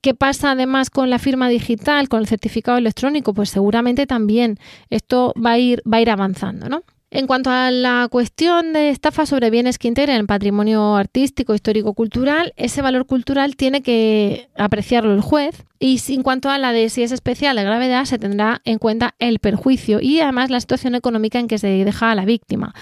[0.00, 3.32] ¿Qué pasa además con la firma digital, con el certificado electrónico?
[3.32, 4.58] Pues seguramente también
[4.90, 6.82] esto va a ir, va a ir avanzando, ¿no?
[7.12, 11.94] En cuanto a la cuestión de estafa sobre bienes que integren el patrimonio artístico, histórico,
[11.94, 16.88] cultural, ese valor cultural tiene que apreciarlo el juez y en cuanto a la de
[16.88, 20.94] si es especial de gravedad, se tendrá en cuenta el perjuicio y además la situación
[20.94, 22.74] económica en que se deja a la víctima.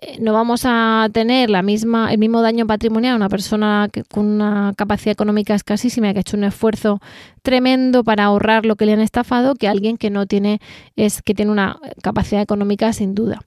[0.00, 4.26] Eh, no vamos a tener la misma, el mismo daño patrimonial a una persona con
[4.26, 7.00] una capacidad económica escasísima que ha hecho un esfuerzo
[7.42, 10.60] tremendo para ahorrar lo que le han estafado que alguien que no tiene,
[10.96, 13.40] es que tiene una capacidad económica sin duda.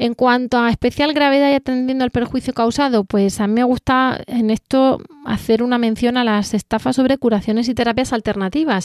[0.00, 4.20] En cuanto a especial gravedad y atendiendo al perjuicio causado, pues a mí me gusta
[4.28, 8.37] en esto hacer una mención a las estafas sobre curaciones y terapias alternativas,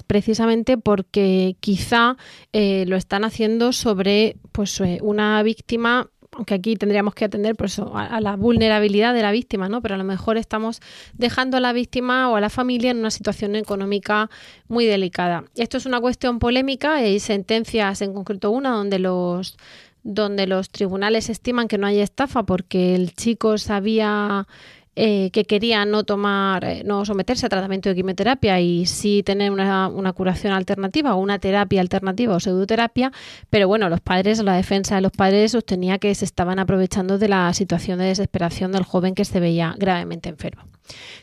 [0.04, 2.18] precisamente porque quizá
[2.52, 7.80] eh, lo están haciendo sobre pues, eh, una víctima aunque aquí tendríamos que atender pues,
[7.80, 9.82] a, la vulnerabilidad de la víctima, ¿no?
[9.82, 10.82] Pero a lo mejor estamos
[11.13, 14.30] dejando a la víctima o a la familia en una situación económica
[14.68, 15.44] muy delicada.
[15.56, 19.58] Esto es una cuestión polémica, hay sentencias, en concreto una, donde los
[20.06, 24.48] donde los tribunales estiman que no hay estafa porque el chico sabía
[24.95, 29.51] eh, que quería no tomar, eh, no someterse a tratamiento de quimioterapia y sí tener
[29.51, 33.12] una, una, curación alternativa o una terapia alternativa o pseudoterapia,
[33.49, 37.27] pero bueno, los padres, la defensa de los padres sostenía que se estaban aprovechando de
[37.27, 40.73] la situación de desesperación del joven que se veía gravemente enfermo.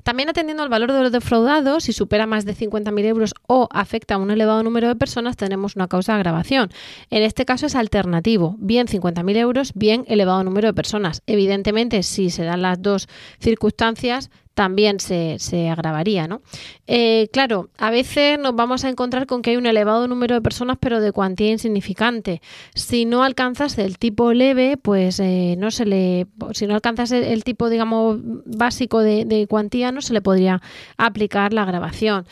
[0.03, 4.15] También atendiendo al valor de los defraudados, si supera más de 50.000 euros o afecta
[4.15, 6.71] a un elevado número de personas, tenemos una causa de agravación.
[7.11, 11.23] En este caso es alternativo, bien 50.000 euros, bien elevado número de personas.
[11.27, 13.09] Evidentemente, si se dan las dos
[13.41, 15.39] circunstancias, también se,
[15.71, 16.43] agravaría, ¿no?
[16.87, 20.41] Eh, claro, a veces nos vamos a encontrar con que hay un elevado número de
[20.41, 22.43] personas, pero de cuantía insignificante.
[22.75, 27.45] Si no alcanzas el tipo leve, pues eh, no se le, si no alcanzas el,
[27.45, 30.61] tipo, digamos, básico de, de cuantía, no se le podría
[30.97, 32.27] aplicar la agravación.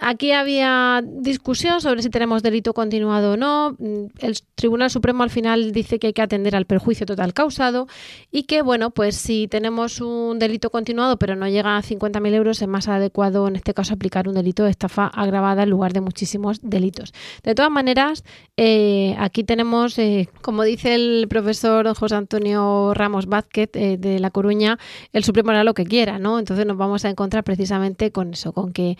[0.00, 3.76] Aquí había discusión sobre si tenemos delito continuado o no.
[4.20, 7.88] El Tribunal Supremo al final dice que hay que atender al perjuicio total causado
[8.30, 12.62] y que, bueno, pues si tenemos un delito continuado pero no llega a 50.000 euros,
[12.62, 16.00] es más adecuado en este caso aplicar un delito de estafa agravada en lugar de
[16.00, 17.12] muchísimos delitos.
[17.42, 18.24] De todas maneras,
[18.56, 24.30] eh, aquí tenemos, eh, como dice el profesor José Antonio Ramos Vázquez eh, de La
[24.30, 24.78] Coruña,
[25.12, 26.38] el Supremo hará lo que quiera, ¿no?
[26.38, 28.96] Entonces nos vamos a encontrar precisamente con eso, con que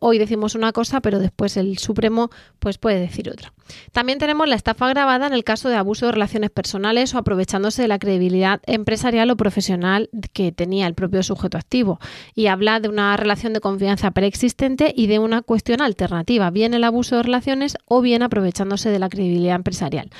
[0.00, 3.52] hoy decimos una cosa, pero después el Supremo pues puede decir otra.
[3.92, 7.82] También tenemos la estafa agravada en el caso de abuso de relaciones personales o aprovechándose
[7.82, 11.98] de la credibilidad empresarial o profesional que tenía el propio sujeto activo.
[12.34, 16.84] Y habla de una relación de confianza preexistente y de una cuestión alternativa, bien el
[16.84, 20.10] abuso de relaciones o bien aprovechándose de la credibilidad empresarial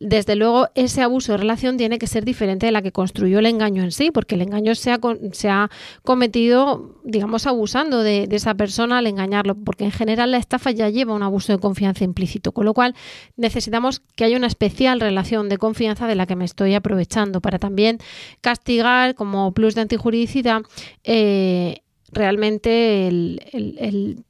[0.00, 3.46] desde luego ese abuso de relación tiene que ser diferente de la que construyó el
[3.46, 4.98] engaño en sí, porque el engaño se ha,
[5.32, 5.70] se ha
[6.02, 11.14] cometido, digamos, abusando de, esa persona al engañarlo, porque en general la estafa ya lleva
[11.14, 12.94] un abuso de confianza implícito, con lo cual
[13.36, 17.58] necesitamos que haya una especial relación de confianza de la que me estoy aprovechando para
[17.58, 17.98] también
[18.40, 20.62] castigar como plus de antijuridicidad
[21.04, 24.24] eh, realmente el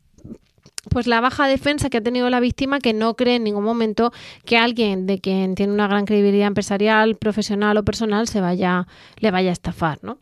[0.91, 4.13] pues la baja defensa que ha tenido la víctima que no cree en ningún momento
[4.45, 8.87] que alguien de quien tiene una gran credibilidad empresarial, profesional o personal se vaya
[9.19, 10.19] le vaya a estafar, ¿no?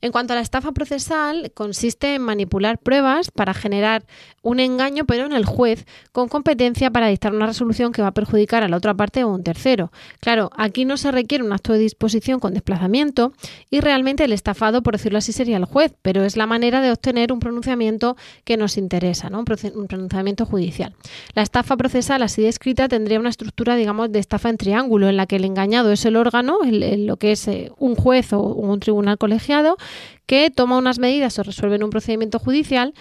[0.00, 4.04] En cuanto a la estafa procesal, consiste en manipular pruebas para generar
[4.42, 8.14] un engaño, pero en el juez, con competencia para dictar una resolución que va a
[8.14, 9.90] perjudicar a la otra parte o un tercero.
[10.20, 13.32] Claro, aquí no se requiere un acto de disposición con desplazamiento
[13.70, 16.92] y realmente el estafado, por decirlo así, sería el juez, pero es la manera de
[16.92, 19.44] obtener un pronunciamiento que nos interesa, ¿no?
[19.74, 20.94] un pronunciamiento judicial.
[21.34, 25.26] La estafa procesal así descrita tendría una estructura, digamos, de estafa en triángulo, en la
[25.26, 29.18] que el engañado es el órgano, lo que es eh, un juez o un tribunal
[29.18, 29.76] colegiado,
[30.26, 32.94] que toma unas medidas o resuelve en un procedimiento judicial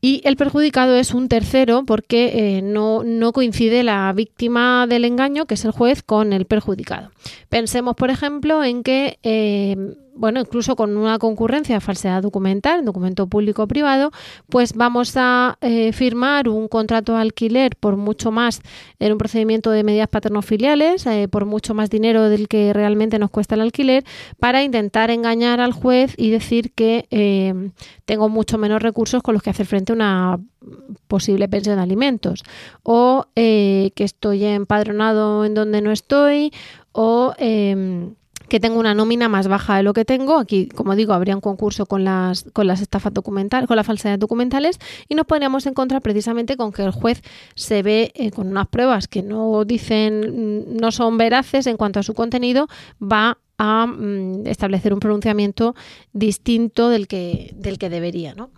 [0.00, 5.46] y el perjudicado es un tercero porque eh, no, no, coincide la víctima del engaño,
[5.46, 7.10] que es el juez, con el perjudicado.
[7.48, 9.76] Pensemos, por ejemplo, en que eh,
[10.18, 14.10] bueno, incluso con una concurrencia falsedad documental, documento público o privado,
[14.48, 18.60] pues vamos a eh, firmar un contrato de alquiler por mucho más
[18.98, 23.30] en un procedimiento de medidas paternofiliales, eh, por mucho más dinero del que realmente nos
[23.30, 24.04] cuesta el alquiler,
[24.40, 27.70] para intentar engañar al juez y decir que eh,
[28.04, 30.40] tengo mucho menos recursos con los que hacer frente a una
[31.06, 32.42] posible pensión de alimentos.
[32.82, 36.52] O que estoy empadronado en donde no estoy
[36.92, 38.14] o em,
[38.48, 40.38] que tengo una nómina más baja de lo que tengo.
[40.38, 44.18] Aquí, como digo, habría un concurso con las, con las estafas documentales, con las falsedades
[44.18, 47.22] documentales y nos podríamos encontrar precisamente con que el juez
[47.54, 52.00] se ve eh, con unas pruebas que no dicen, mm, no son veraces en cuanto
[52.00, 52.68] a su contenido,
[53.00, 55.74] va a mm, establecer un pronunciamiento
[56.12, 58.34] distinto del que, del que debería.
[58.34, 58.50] ¿no?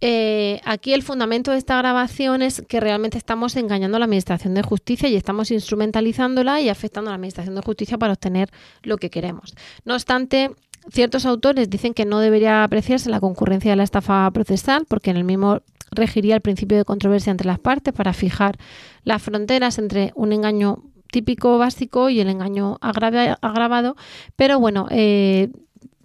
[0.00, 4.54] Eh, aquí el fundamento de esta grabación es que realmente estamos engañando a la Administración
[4.54, 8.50] de Justicia y estamos instrumentalizándola y afectando a la Administración de Justicia para obtener
[8.82, 9.54] lo que queremos.
[9.84, 10.50] No obstante,
[10.90, 15.18] ciertos autores dicen que no debería apreciarse la concurrencia de la estafa procesal porque en
[15.18, 18.56] el mismo regiría el principio de controversia entre las partes para fijar
[19.04, 23.96] las fronteras entre un engaño típico básico y el engaño agravado,
[24.36, 25.50] pero bueno, eh,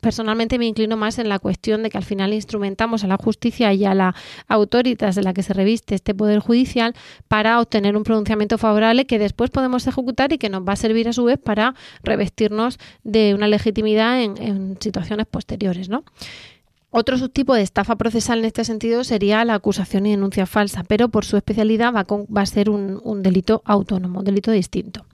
[0.02, 3.72] personalmente me inclino más en la cuestión de que al final instrumentamos a la justicia
[3.74, 4.16] y a la
[4.48, 6.96] autoridad de la que se reviste este poder judicial
[7.28, 11.08] para obtener un pronunciamiento favorable que después podemos ejecutar y que nos va a servir
[11.08, 16.04] a su vez para revestirnos de una legitimidad en, en situaciones posteriores, ¿no?
[16.94, 21.08] Otro subtipo de estafa procesal en este sentido sería la acusación y denuncia falsa, pero
[21.08, 25.06] por su especialidad va, a ser un, delito autónomo, un delito distinto.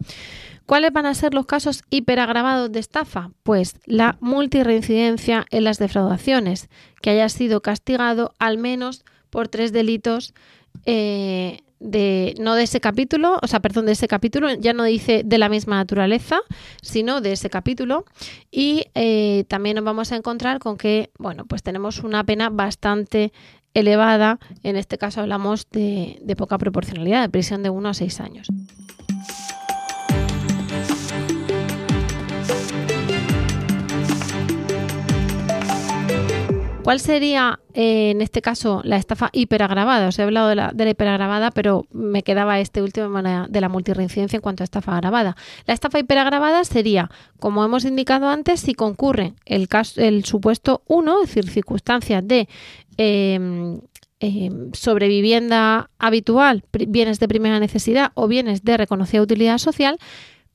[0.66, 3.30] ¿Cuáles van a ser los casos hiperagravados de estafa?
[3.44, 6.68] Pues la multireincidencia en las defraudaciones,
[7.00, 10.34] que haya sido castigado al menos por tres delitos
[10.86, 15.22] eh, de no de ese capítulo, o sea, perdón, de ese capítulo, ya no dice
[15.26, 16.40] de la misma naturaleza,
[16.82, 18.06] sino de ese capítulo.
[18.52, 23.32] Y eh, también nos vamos a encontrar con que, bueno, pues tenemos una pena bastante
[23.74, 28.20] elevada, en este caso hablamos de, de poca proporcionalidad, de prisión de 1 a 6
[28.22, 28.48] años.
[36.88, 40.08] ¿Cuál sería, eh, en este caso, la estafa hiperagravada?
[40.08, 43.68] Os he hablado de la, de la hiperagravada, pero me quedaba este último de la
[43.68, 45.36] multireincidencia en cuanto a estafa agravada.
[45.66, 47.12] La estafa hiperagravada sería,
[47.42, 52.48] como hemos indicado antes, si concurre el, caso, el supuesto 1, es decir, circunstancias de
[52.98, 53.70] eh,
[54.72, 60.00] sobrevivienda habitual, bienes de primera necesidad o bienes de reconocida utilidad social,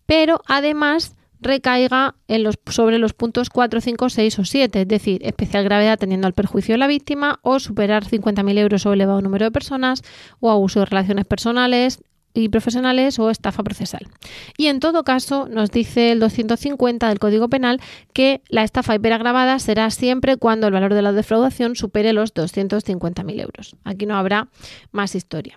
[0.07, 5.21] pero además recaiga en los, sobre los puntos 4, 5, 6 o 7, es decir,
[5.25, 9.45] especial gravedad teniendo al perjuicio de la víctima o superar 50.000 euros o elevado número
[9.45, 10.03] de personas
[10.41, 12.01] o abuso de relaciones personales
[12.35, 14.09] y profesionales o estafa procesal.
[14.57, 17.81] Y en todo caso, nos dice el 250 del Código Penal
[18.13, 23.41] que la estafa hiperagravada será siempre cuando el valor de la defraudación supere los 250.000
[23.41, 23.77] euros.
[23.85, 24.49] Aquí no habrá
[24.93, 25.57] más historia.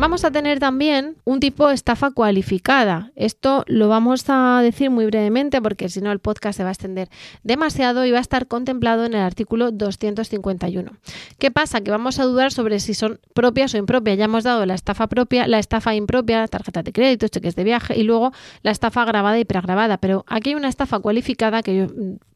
[0.00, 3.12] Vamos a tener también un tipo de estafa cualificada.
[3.16, 6.72] Esto lo vamos a decir muy brevemente porque si no el podcast se va a
[6.72, 7.10] extender
[7.42, 10.90] demasiado y va a estar contemplado en el artículo 251.
[11.38, 11.82] ¿Qué pasa?
[11.82, 14.16] Que vamos a dudar sobre si son propias o impropias.
[14.16, 17.98] Ya hemos dado la estafa propia, la estafa impropia, tarjetas de crédito, cheques de viaje
[17.98, 18.32] y luego
[18.62, 19.98] la estafa grabada y preagravada.
[19.98, 21.86] Pero aquí hay una estafa cualificada que yo,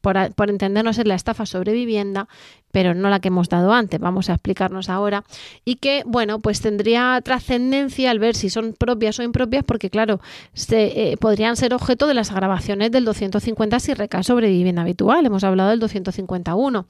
[0.05, 2.29] por, entendernos es la estafa sobre vivienda,
[2.73, 3.99] pero no la que hemos dado antes.
[3.99, 5.25] Vamos a explicarnos ahora.
[5.65, 7.19] Y que, bueno, pues tendría
[7.55, 10.20] trascendencia tendencia al ver si son propias o impropias, porque claro,
[10.52, 15.24] se, eh, podrían ser objeto de las grabaciones del 250 si recae sobre vivienda habitual.
[15.24, 16.86] Hemos hablado del 251.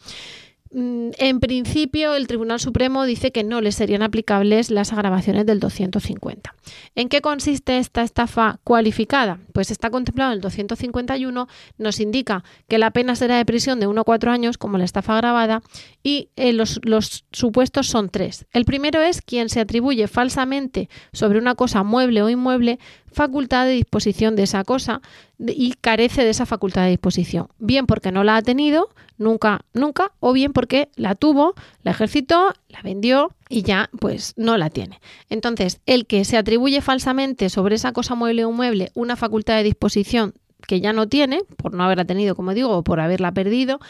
[0.77, 5.61] Mm, en principio, el Tribunal Supremo dice que no le serían aplicables las agravaciones del
[5.61, 6.53] 250.
[6.97, 9.39] ¿En qué consiste esta estafa cualificada?
[9.53, 11.47] Pues está contemplado en el 251,
[11.79, 14.85] nos indica que la pena será de prisión de 1 a 4 años, como la
[14.85, 15.62] estafa agravada,
[16.03, 18.47] y eh, los supuestos son tres.
[18.53, 22.81] El primero es quien se atribuye falsamente sobre una cosa mueble o inmueble
[23.14, 25.00] facultad de disposición de esa cosa
[25.38, 27.48] y carece de esa facultad de disposición.
[27.58, 32.52] Bien porque no la ha tenido, nunca, nunca, o bien porque la tuvo, la ejercitó,
[32.68, 35.00] la vendió y ya pues no la tiene.
[35.30, 39.62] Entonces, el que se atribuye falsamente sobre esa cosa mueble o mueble una facultad de
[39.62, 40.34] disposición
[40.66, 43.80] que ya no tiene, por no haberla tenido, como digo, o por haberla perdido,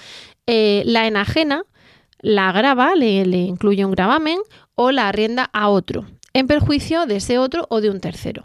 [0.46, 1.64] eh, la enajena,
[2.20, 4.38] la graba, le, le incluye un gravamen
[4.74, 8.44] o la arrienda a otro, en perjuicio de ese otro o de un tercero.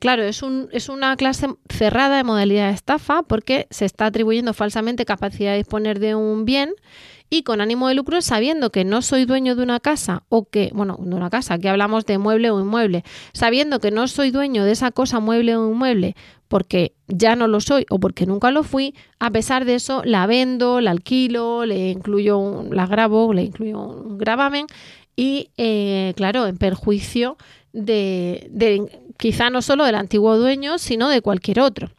[0.00, 4.54] Claro, es, un, es una clase cerrada de modalidad de estafa porque se está atribuyendo
[4.54, 6.72] falsamente capacidad de disponer de un bien
[7.28, 10.70] y con ánimo de lucro sabiendo que no soy dueño de una casa o que,
[10.72, 14.64] bueno, de una casa, aquí hablamos de mueble o inmueble, sabiendo que no soy dueño
[14.64, 16.16] de esa cosa mueble o inmueble
[16.48, 20.26] porque ya no lo soy o porque nunca lo fui, a pesar de eso la
[20.26, 24.66] vendo, la alquilo, le incluyo, un, la grabo, le incluyo un gravamen
[25.14, 27.36] y, eh, claro, en perjuicio
[27.72, 31.90] de, de quizá no solo del antiguo dueño, sino de cualquier otro.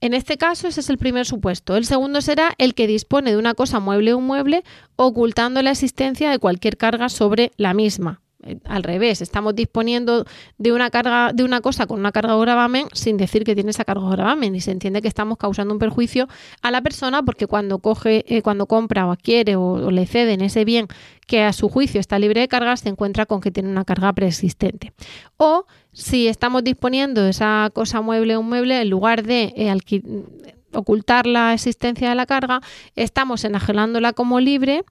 [0.00, 1.76] En este caso, ese es el primer supuesto.
[1.76, 4.62] El segundo será el que dispone de una cosa mueble o inmueble,
[4.96, 8.20] ocultando la existencia de cualquier carga sobre la misma.
[8.46, 10.24] Eh, al revés, estamos disponiendo
[10.58, 13.70] de una carga, de una cosa con una carga o gravamen sin decir que tiene
[13.70, 16.28] esa carga o gravamen y se entiende que estamos causando un perjuicio
[16.62, 20.40] a la persona porque cuando coge, eh, cuando compra o adquiere o, o, le ceden
[20.40, 20.88] ese bien
[21.26, 24.12] que a su juicio está libre de cargas, se encuentra con que tiene una carga
[24.12, 24.92] preexistente.
[25.36, 29.74] O si estamos disponiendo de esa cosa mueble o mueble, en lugar de eh,
[30.72, 32.60] ocultar la existencia de la carga,
[32.94, 34.84] estamos enajenándola como libre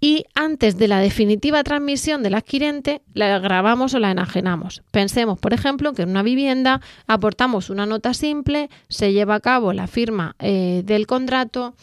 [0.00, 4.82] y antes de la definitiva transmisión del adquirente la grabamos o la enajenamos.
[4.90, 9.72] Pensemos, por ejemplo, que en una vivienda aportamos una nota simple, se lleva a cabo
[9.72, 11.74] la firma eh, del contrato,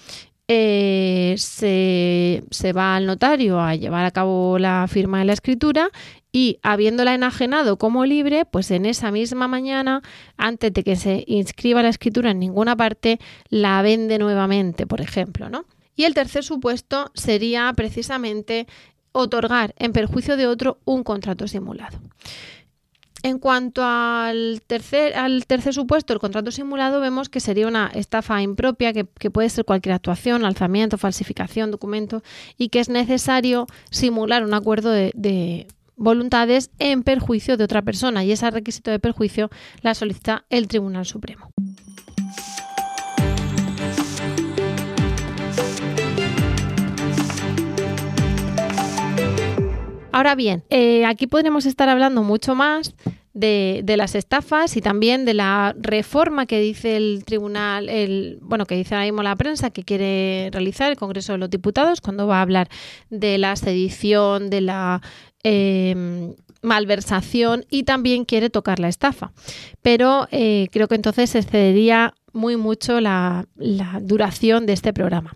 [0.47, 5.89] eh, se, se, va al notario a llevar a cabo la firma de la escritura
[6.31, 10.03] y habiéndola enajenado como libre, pues en esa misma mañana,
[10.37, 15.49] antes de que se inscriba la escritura en ninguna parte, la vende nuevamente, por ejemplo,
[15.49, 15.65] ¿no?
[15.95, 18.67] Y el tercer supuesto sería precisamente
[19.11, 21.97] otorgar en perjuicio de otro un contrato simulado.
[23.25, 28.39] En cuanto al tercer, al tercer supuesto, el contrato simulado, vemos que sería una estafa
[28.43, 32.21] impropia, que, puede ser cualquier actuación, alzamiento, falsificación, documento,
[32.55, 38.31] y que es necesario simular un acuerdo de, voluntades en perjuicio de otra persona, y
[38.31, 39.49] ese requisito de perjuicio
[39.81, 41.49] la solicita el Tribunal Supremo.
[50.15, 52.95] Ahora bien, eh, aquí podremos estar hablando mucho más
[53.33, 58.77] de, las estafas y también de la reforma que dice el tribunal, el, bueno, que
[58.77, 62.37] dice ahora mismo la prensa que quiere realizar el Congreso de los Diputados cuando va
[62.37, 62.69] a hablar
[63.09, 65.01] de la sedición, de la
[65.43, 69.33] em, malversación y también quiere tocar la estafa.
[69.81, 73.45] Pero eh, creo que entonces excedería muy mucho la
[74.01, 75.35] duración de este programa.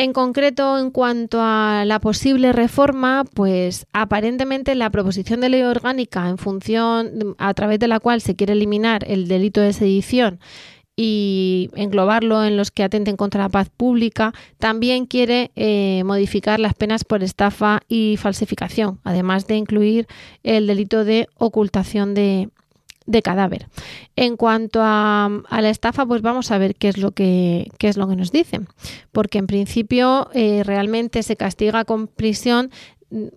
[0.00, 6.26] En concreto, en cuanto a la posible reforma, pues aparentemente la proposición de ley orgánica
[6.30, 10.40] en función a través de la cual se quiere eliminar el delito de sedición
[10.96, 16.72] y englobarlo en los que atenten contra la paz pública, también quiere eh, modificar las
[16.72, 20.06] penas por estafa y falsificación, además de incluir
[20.42, 22.48] el delito de ocultación de,
[23.10, 23.66] de cadáver.
[24.16, 28.08] En cuanto a, la estafa, pues vamos a ver qué es lo que, es lo
[28.08, 28.68] que nos dicen,
[29.12, 32.70] porque en principio eh, realmente se castiga con prisión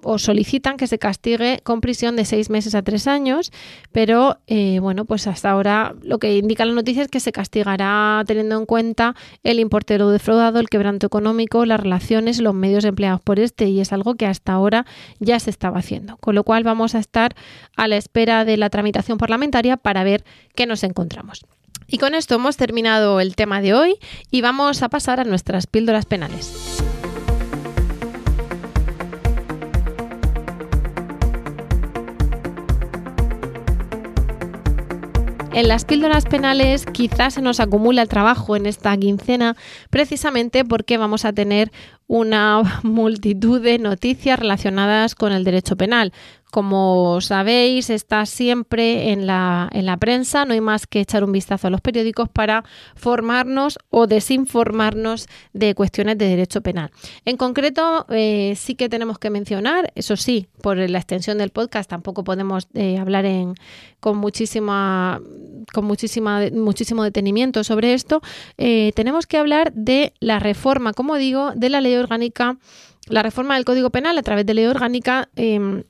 [0.04, 3.52] o solicitan que se castigue con prisión de seis meses a tres años,
[3.92, 8.24] pero eh, bueno, pues hasta ahora lo que indica la noticia es que se castigará
[8.28, 13.40] teniendo en cuenta el importero defraudado, el quebranto económico, las relaciones, los medios empleados por
[13.40, 14.86] este y es algo que hasta ahora
[15.20, 16.18] ya se estaba haciendo.
[16.18, 17.36] Con lo cual vamos a estar
[17.76, 20.24] a la espera de la tramitación parlamentaria para ver
[20.56, 21.46] qué nos encontramos.
[21.88, 23.96] Y con esto hemos terminado el tema de hoy
[24.32, 26.84] y vamos a pasar a nuestras píldoras penales.
[35.54, 39.56] En las píldoras penales quizás se nos acumula el trabajo en esta quincena
[39.92, 41.72] precisamente porque vamos a tener
[42.08, 46.12] una multitud de noticias relacionadas con el derecho penal.
[46.54, 51.32] Como sabéis, está siempre en la, en la prensa, no hay más que echar un
[51.32, 56.92] vistazo a los periódicos para formarnos o desinformarnos de cuestiones de derecho penal.
[57.26, 61.90] En concreto, eh, sí que tenemos que mencionar, eso sí, por la extensión del podcast
[61.90, 63.56] tampoco podemos eh, hablar en,
[64.00, 65.20] con muchísima
[65.74, 68.22] con muchísima, muchísimo detenimiento sobre esto,
[68.60, 72.58] eh, tenemos que hablar de la reforma, como digo, de la ley orgánica,
[73.08, 75.30] la reforma del Código Penal a través de ley orgánica.
[75.36, 75.84] Em,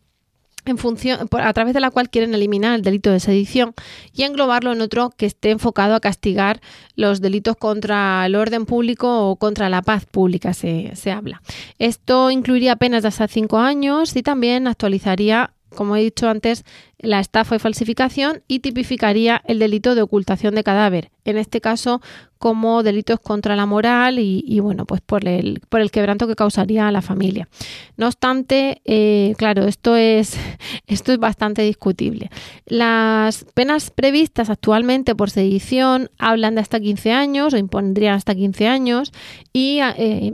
[0.65, 3.73] en función, a través de la cual quieren eliminar el delito de sedición
[4.13, 6.61] y englobarlo en otro que esté enfocado a castigar
[6.95, 11.41] los delitos contra el orden público o contra la paz pública, se, se habla.
[11.79, 16.63] Esto incluiría penas de hasta cinco años y también actualizaría como he dicho antes,
[16.99, 22.01] la estafa y falsificación y tipificaría el delito de ocultación de cadáver, en este caso
[22.37, 26.89] como delitos contra la moral y, bueno, pues por el, por el quebranto que causaría
[26.89, 27.47] a la familia.
[27.95, 30.37] No obstante, eh, claro, esto es,
[30.87, 32.29] esto es bastante discutible.
[32.65, 38.67] Las penas previstas actualmente por sedición hablan de hasta 15 años o impondrían hasta 15
[38.67, 39.13] años
[39.53, 40.33] y eh,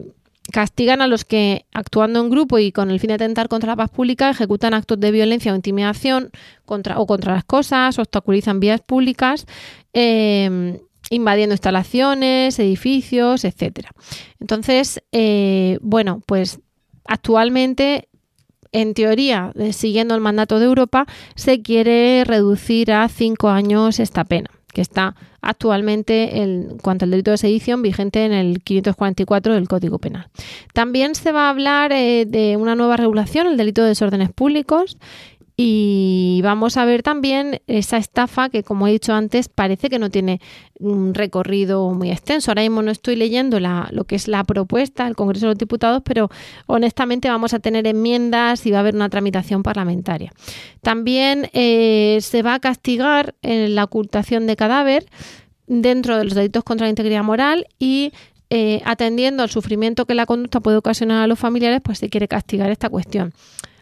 [0.51, 3.75] castigan a los que, actuando en grupo y con el fin de atentar contra la
[3.75, 6.31] paz pública, ejecutan actos de violencia o intimidación
[6.65, 9.45] contra, o contra las cosas, obstaculizan vías públicas,
[9.93, 10.77] em,
[11.09, 13.91] invadiendo instalaciones, edificios, etcétera.
[14.39, 16.59] Entonces, eh, bueno, pues
[17.05, 18.07] actualmente
[18.71, 24.25] en teoría, eh, siguiendo el mandato de Europa, se quiere reducir a cinco años esta
[24.25, 29.99] pena está actualmente en cuanto al delito de sedición vigente en el 544 del Código
[29.99, 30.27] Penal.
[30.73, 34.97] También se va a hablar eh, de una nueva regulación, el delito de desórdenes públicos,
[35.61, 40.09] y vamos a ver también esa estafa que, como he dicho antes, parece que no
[40.09, 40.39] tiene
[40.79, 42.49] un recorrido muy extenso.
[42.49, 45.57] Ahora mismo no estoy leyendo la, lo que es la propuesta del Congreso de los
[45.57, 46.29] Diputados, pero
[46.65, 50.31] honestamente vamos a tener enmiendas y va a haber una tramitación parlamentaria.
[50.81, 55.07] También eh, se va a castigar en la ocultación de cadáver
[55.67, 58.13] dentro de los delitos contra la integridad moral y
[58.49, 62.29] eh, atendiendo al sufrimiento que la conducta puede ocasionar a los familiares, pues se quiere
[62.29, 63.33] castigar esta cuestión.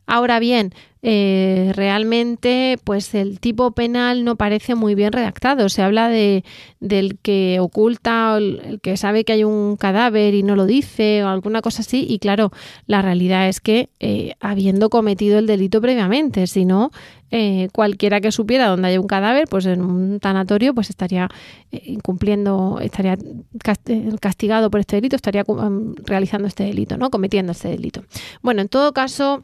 [0.08, 0.74] Ahora bien,
[1.04, 5.70] eh, realmente pues el tipo penal no parece muy bien redactado.
[5.70, 6.44] Se habla de
[6.80, 11.28] del que oculta, el, que sabe que hay un cadáver y no lo dice o
[11.28, 12.06] alguna cosa así.
[12.10, 12.52] Y claro,
[12.86, 16.92] la realidad es que eh, habiendo cometido el delito previamente, si no,
[17.30, 21.30] eh, cualquiera que supiera dónde hay un cadáver, pues en un tanatorio, pues estaría
[21.72, 23.18] incumpliendo, estaría
[24.22, 25.44] castigado por este delito, estaría
[26.06, 27.10] realizando este delito, ¿no?
[27.10, 28.04] Cometiendo este delito.
[28.42, 29.44] Bueno, en todo caso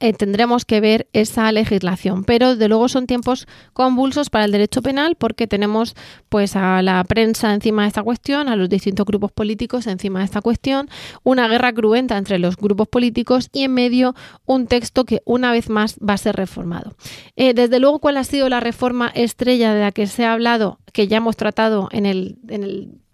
[0.00, 2.24] eh, tendremos que ver esa legislación.
[2.24, 5.94] Pero de luego son tiempos convulsos para el derecho penal porque tenemos
[6.28, 10.26] pues a la prensa encima de esta cuestión, a los distintos grupos políticos encima de
[10.26, 10.88] esta cuestión,
[11.22, 15.70] una guerra cruenta entre los grupos políticos y en medio un texto que una vez
[15.70, 16.94] más va a ser reformado.
[17.36, 20.78] Eh, desde luego, ¿cuál ha sido la reforma estrella de la que se ha hablado?
[20.92, 22.38] que ya hemos tratado en el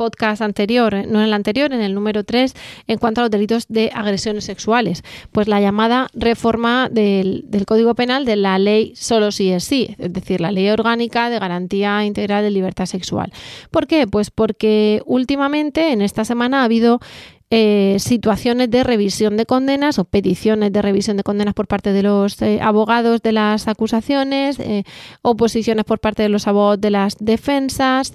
[0.02, 2.54] podcast anterior, no en el anterior, en el número 3,
[2.88, 5.04] en cuanto a los delitos de agresiones sexuales.
[5.30, 10.12] Pues la llamada reforma del, Código Penal de la ley solo sí es sí, es
[10.12, 13.32] decir, la ley orgánica de garantía integral de libertad sexual.
[13.70, 14.08] ¿Por qué?
[14.08, 16.98] Pues porque últimamente, en esta semana, ha habido
[17.54, 22.02] eh, situaciones de revisión de condenas o peticiones de revisión de condenas por parte de
[22.02, 24.82] los eh, abogados de las acusaciones, eh,
[25.20, 28.14] oposiciones por parte de los abogados de las defensas,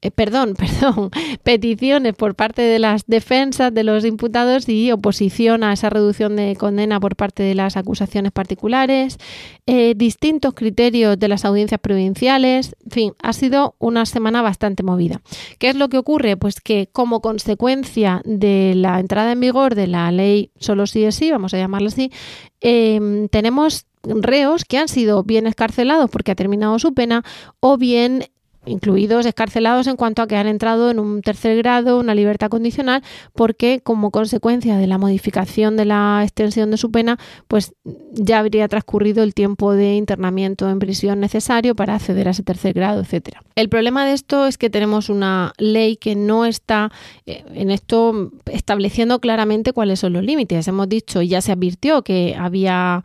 [0.00, 1.10] eh, perdón, perdón,
[1.42, 6.54] peticiones por parte de las defensas de los imputados y oposición a esa reducción de
[6.56, 9.18] condena por parte de las acusaciones particulares,
[9.66, 15.20] eh, distintos criterios de las audiencias provinciales, en fin, ha sido una semana bastante movida.
[15.58, 16.36] ¿Qué es lo que ocurre?
[16.36, 21.16] Pues que como consecuencia de la entrada en vigor de la ley solo sí es
[21.16, 22.12] sí, vamos a llamarla así,
[22.60, 27.24] em, tenemos reos que han sido bien escarcelados porque ha terminado su pena
[27.58, 28.24] o bien
[28.68, 33.02] incluidos escarcelados en cuanto a que han entrado en un tercer grado, una libertad condicional,
[33.34, 37.72] porque como consecuencia de la modificación de la extensión de su pena, pues
[38.12, 42.72] ya habría transcurrido el tiempo de internamiento en prisión necesario para acceder a ese tercer
[42.74, 43.42] grado, etcétera.
[43.54, 46.92] El problema de esto es que tenemos una ley que no está
[47.26, 50.68] eh, en esto estableciendo claramente cuáles son los límites.
[50.68, 53.02] Hemos dicho y ya se advirtió que había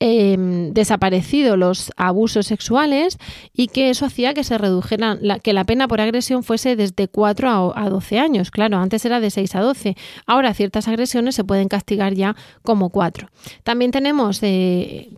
[0.00, 0.36] eh,
[0.72, 3.18] desaparecido los abusos sexuales
[3.52, 7.08] y que eso hacía que se redujera, la, que la pena por agresión fuese desde
[7.08, 8.50] 4 a, a, 12 años.
[8.50, 9.96] Claro, antes era de 6 a 12.
[10.26, 13.28] Ahora ciertas agresiones se pueden castigar ya como 4.
[13.64, 15.10] También tenemos eh,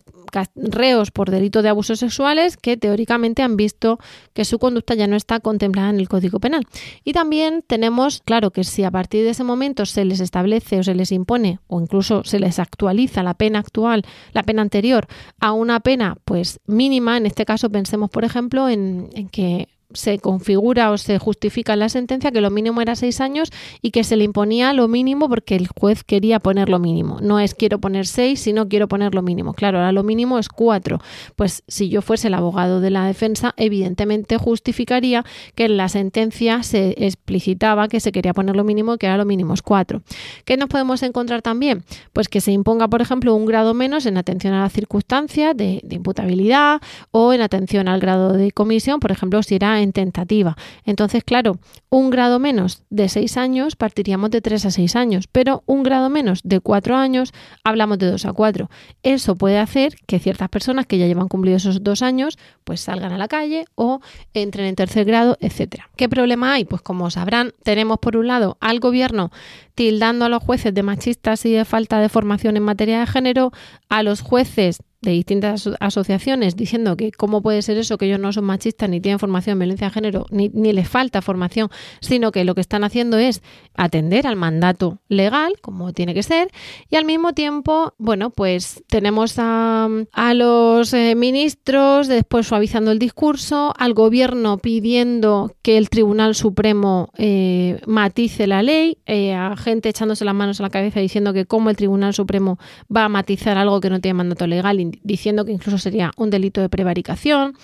[0.55, 3.99] reos por delito de abusos sexuales que teóricamente han visto
[4.33, 6.65] que su conducta ya no está contemplada en el Código Penal.
[7.03, 10.83] Y también tenemos, claro, que si a partir de ese momento se les establece o
[10.83, 14.03] se les impone o incluso se les actualiza la pena actual,
[14.33, 15.07] la pena anterior,
[15.39, 20.19] a una pena pues mínima, en este caso pensemos por ejemplo en, en que se
[20.19, 24.03] configura o se justifica en la sentencia que lo mínimo era seis años y que
[24.03, 27.19] se le imponía lo mínimo porque el juez quería poner lo mínimo.
[27.21, 29.53] No es quiero poner seis, sino quiero poner lo mínimo.
[29.53, 30.99] Claro, ahora lo mínimo es cuatro.
[31.35, 35.25] Pues si yo fuese el abogado de la defensa, evidentemente justificaría
[35.55, 39.25] que en la sentencia se explicitaba que se quería poner lo mínimo, que era lo
[39.25, 40.01] mínimo es cuatro.
[40.45, 41.83] ¿Qué nos podemos encontrar también?
[42.13, 45.81] Pues que se imponga, por ejemplo, un grado menos en atención a las circunstancias de,
[45.83, 46.81] de imputabilidad
[47.11, 50.57] o en atención al grado de comisión, por ejemplo, si era en tentativa.
[50.85, 51.59] Entonces, claro,
[51.89, 56.09] un grado menos de 6 años partiríamos de 3 a 6 años, pero un grado
[56.09, 58.69] menos de 4 años hablamos de 2 a 4.
[59.03, 63.11] Eso puede hacer que ciertas personas que ya llevan cumplido esos dos años pues salgan
[63.11, 63.99] a la calle o
[64.33, 65.89] entren en tercer grado, etcétera.
[65.95, 66.65] ¿Qué problema hay?
[66.65, 69.31] Pues como sabrán, tenemos por un lado al gobierno
[69.75, 73.51] tildando a los jueces de machistas y de falta de formación en materia de género,
[73.89, 78.31] a los jueces de distintas asociaciones diciendo que cómo puede ser eso, que ellos no
[78.31, 81.69] son machistas ni tienen formación en violencia de género, ni, ni les falta formación,
[82.01, 83.41] sino que lo que están haciendo es
[83.75, 86.49] atender al mandato legal, como tiene que ser,
[86.89, 92.99] y al mismo tiempo, bueno, pues tenemos a, a los eh, ministros después suavizando el
[92.99, 99.89] discurso, al gobierno pidiendo que el Tribunal Supremo eh, matice la ley, eh, a gente
[99.89, 102.59] echándose las manos a la cabeza diciendo que cómo el Tribunal Supremo
[102.95, 106.61] va a matizar algo que no tiene mandato legal diciendo que incluso sería un delito
[106.61, 107.55] de prevaricación.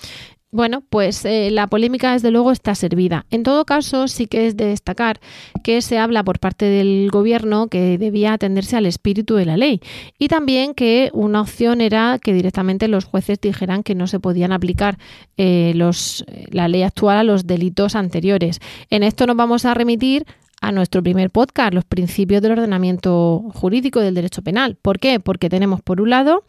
[0.50, 3.26] Bueno, pues eh, la polémica desde luego está servida.
[3.30, 5.20] En todo caso, sí que es de destacar
[5.62, 9.82] que se habla por parte del gobierno que debía atenderse al espíritu de la ley
[10.18, 14.52] y también que una opción era que directamente los jueces dijeran que no se podían
[14.52, 14.96] aplicar
[15.36, 18.58] eh, los, la ley actual a los delitos anteriores.
[18.88, 20.24] En esto nos vamos a remitir
[20.60, 24.76] a nuestro primer podcast, los principios del ordenamiento jurídico y del derecho penal.
[24.80, 25.20] ¿Por qué?
[25.20, 26.44] Porque tenemos por un lado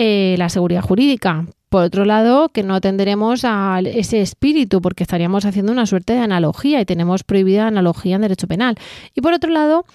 [0.00, 1.44] eh, la seguridad jurídica.
[1.68, 6.20] Por otro lado, que no atenderemos a ese espíritu porque estaríamos haciendo una suerte de
[6.20, 8.76] analogía y tenemos prohibida analogía en derecho penal.
[9.16, 9.86] Y por otro lado,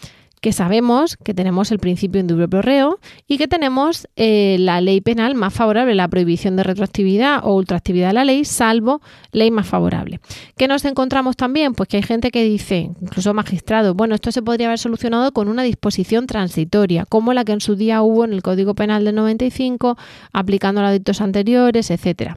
[0.44, 5.36] que sabemos que tenemos el principio indubio reo y que tenemos eh, la ley penal
[5.36, 10.20] más favorable, la prohibición de retroactividad o ultraactividad de la ley, salvo ley más favorable.
[10.58, 11.74] ¿Qué nos encontramos también?
[11.74, 15.48] Pues que hay gente que dice, incluso magistrados, bueno, esto se podría haber solucionado con
[15.48, 19.16] una disposición transitoria, como la que en su día hubo en el Código Penal del
[19.16, 19.98] 95,
[20.34, 22.36] aplicando los delitos anteriores, etcétera.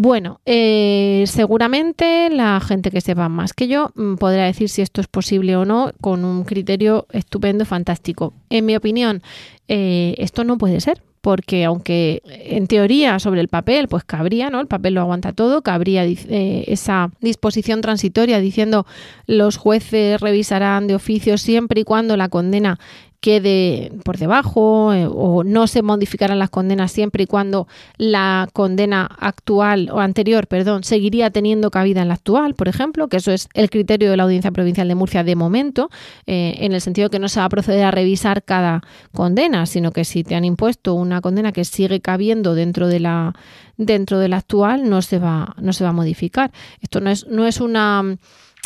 [0.00, 5.00] Bueno, eh, seguramente la gente que sepa más que yo mm, podrá decir si esto
[5.00, 8.32] es posible o no con un criterio estupendo, fantástico.
[8.48, 9.24] En mi opinión,
[9.66, 14.60] eh, esto no puede ser, porque aunque en teoría sobre el papel, pues cabría, ¿no?
[14.60, 18.86] El papel lo aguanta todo, cabría eh, esa disposición transitoria diciendo
[19.26, 22.78] los jueces revisarán de oficio siempre y cuando la condena
[23.20, 27.66] quede por debajo eh, o no se modificarán las condenas siempre y cuando
[27.96, 33.16] la condena actual o anterior, perdón, seguiría teniendo cabida en la actual, por ejemplo, que
[33.16, 35.90] eso es el criterio de la Audiencia Provincial de Murcia de momento,
[36.26, 39.90] eh, en el sentido que no se va a proceder a revisar cada condena, sino
[39.90, 43.34] que si te han impuesto una condena que sigue cabiendo dentro de la
[43.76, 46.52] dentro de la actual, no se va no se va a modificar.
[46.80, 48.16] Esto no es no es una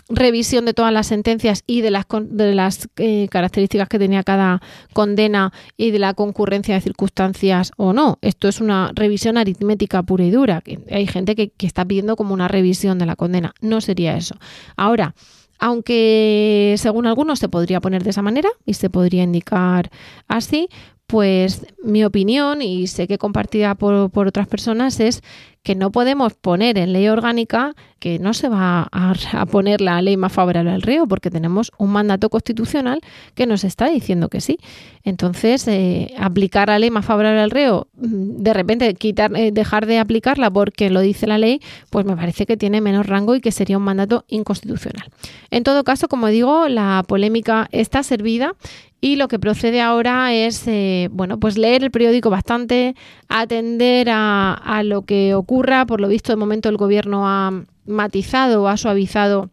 [0.08, 4.60] revisión de todas las sentencias y de las, de las eh, características que tenía cada
[4.92, 8.18] condena y de la concurrencia de circunstancias o no.
[8.22, 10.62] Esto es una revisión aritmética pura y dura.
[10.90, 13.54] Hay gente que, está pidiendo como una revisión de la condena.
[13.60, 14.36] No sería eso.
[14.76, 15.14] Ahora,
[15.58, 19.90] aunque según algunos se podría poner de esa manera y se podría indicar
[20.26, 20.68] así,
[21.12, 25.22] pues mi opinión, y sé que compartida por, otras personas, es
[25.62, 30.16] que no podemos poner en ley orgánica que no se va a, poner la ley
[30.16, 33.00] más favorable al reo, porque tenemos un mandato constitucional
[33.36, 34.58] que nos está diciendo que sí.
[35.04, 39.86] Entonces, eh, aplicar la ley más favorable al reo, mm, de repente quitar, eh, dejar
[39.86, 43.40] de aplicarla porque lo dice la ley, pues me parece que tiene menos rango y
[43.40, 45.06] que sería un mandato inconstitucional.
[45.52, 48.56] En todo caso, como digo, la polémica está servida
[49.00, 52.96] y lo que procede ahora es, eh, bueno, pues leer el periódico bastante,
[53.28, 55.86] atender a, a, lo que ocurra.
[55.86, 57.52] Por lo visto, de momento el gobierno ha
[57.86, 59.50] matizado o ha suavizado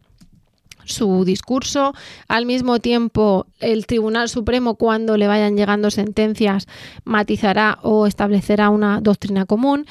[0.84, 1.94] su discurso.
[2.28, 6.66] Al mismo tiempo, el Tribunal Supremo, cuando le vayan llegando sentencias,
[7.04, 9.86] matizará o establecerá una doctrina común.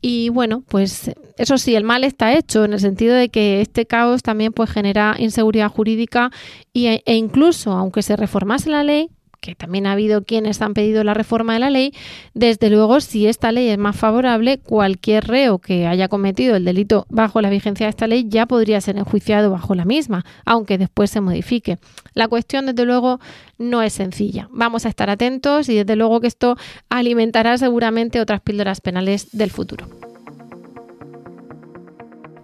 [0.00, 3.84] Y bueno, pues eso sí, el mal está hecho en el sentido de que este
[3.84, 6.30] caos también pues genera inseguridad jurídica
[6.72, 9.10] y, e incluso aunque se reformase la ley,
[9.40, 11.94] que también ha habido quienes han pedido la reforma de la ley,
[12.34, 17.06] desde luego si esta ley es más favorable, cualquier reo que haya cometido el delito
[17.08, 21.10] bajo la vigencia de esta ley ya podría ser enjuiciado bajo la misma, aunque después
[21.10, 21.78] se modifique.
[22.14, 23.20] La cuestión, desde luego,
[23.58, 24.48] no es sencilla.
[24.52, 26.56] Vamos a estar atentos y desde luego que esto
[26.88, 30.07] alimentará seguramente otras píldoras penales del futuro.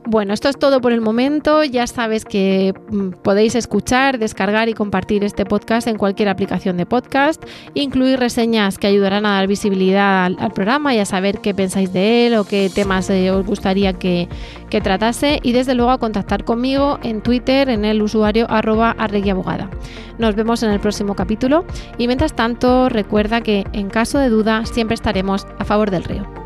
[0.06, 1.64] Bueno, esto es todo por el momento.
[1.64, 6.84] Ya sabes que mm, podéis escuchar, descargar y compartir este podcast en cualquier aplicación de
[6.84, 7.42] podcast,
[7.72, 12.26] incluir reseñas que ayudarán a dar visibilidad al, programa y a saber qué pensáis de
[12.26, 14.28] él o qué temas eh, os gustaría que,
[14.68, 19.70] que, tratase y desde luego a contactar conmigo en Twitter en el usuario arroba arreguiabogada.
[20.18, 21.64] Nos vemos en el próximo capítulo
[21.96, 26.43] y mientras tanto recuerda que en caso de duda siempre estaremos a favor del río.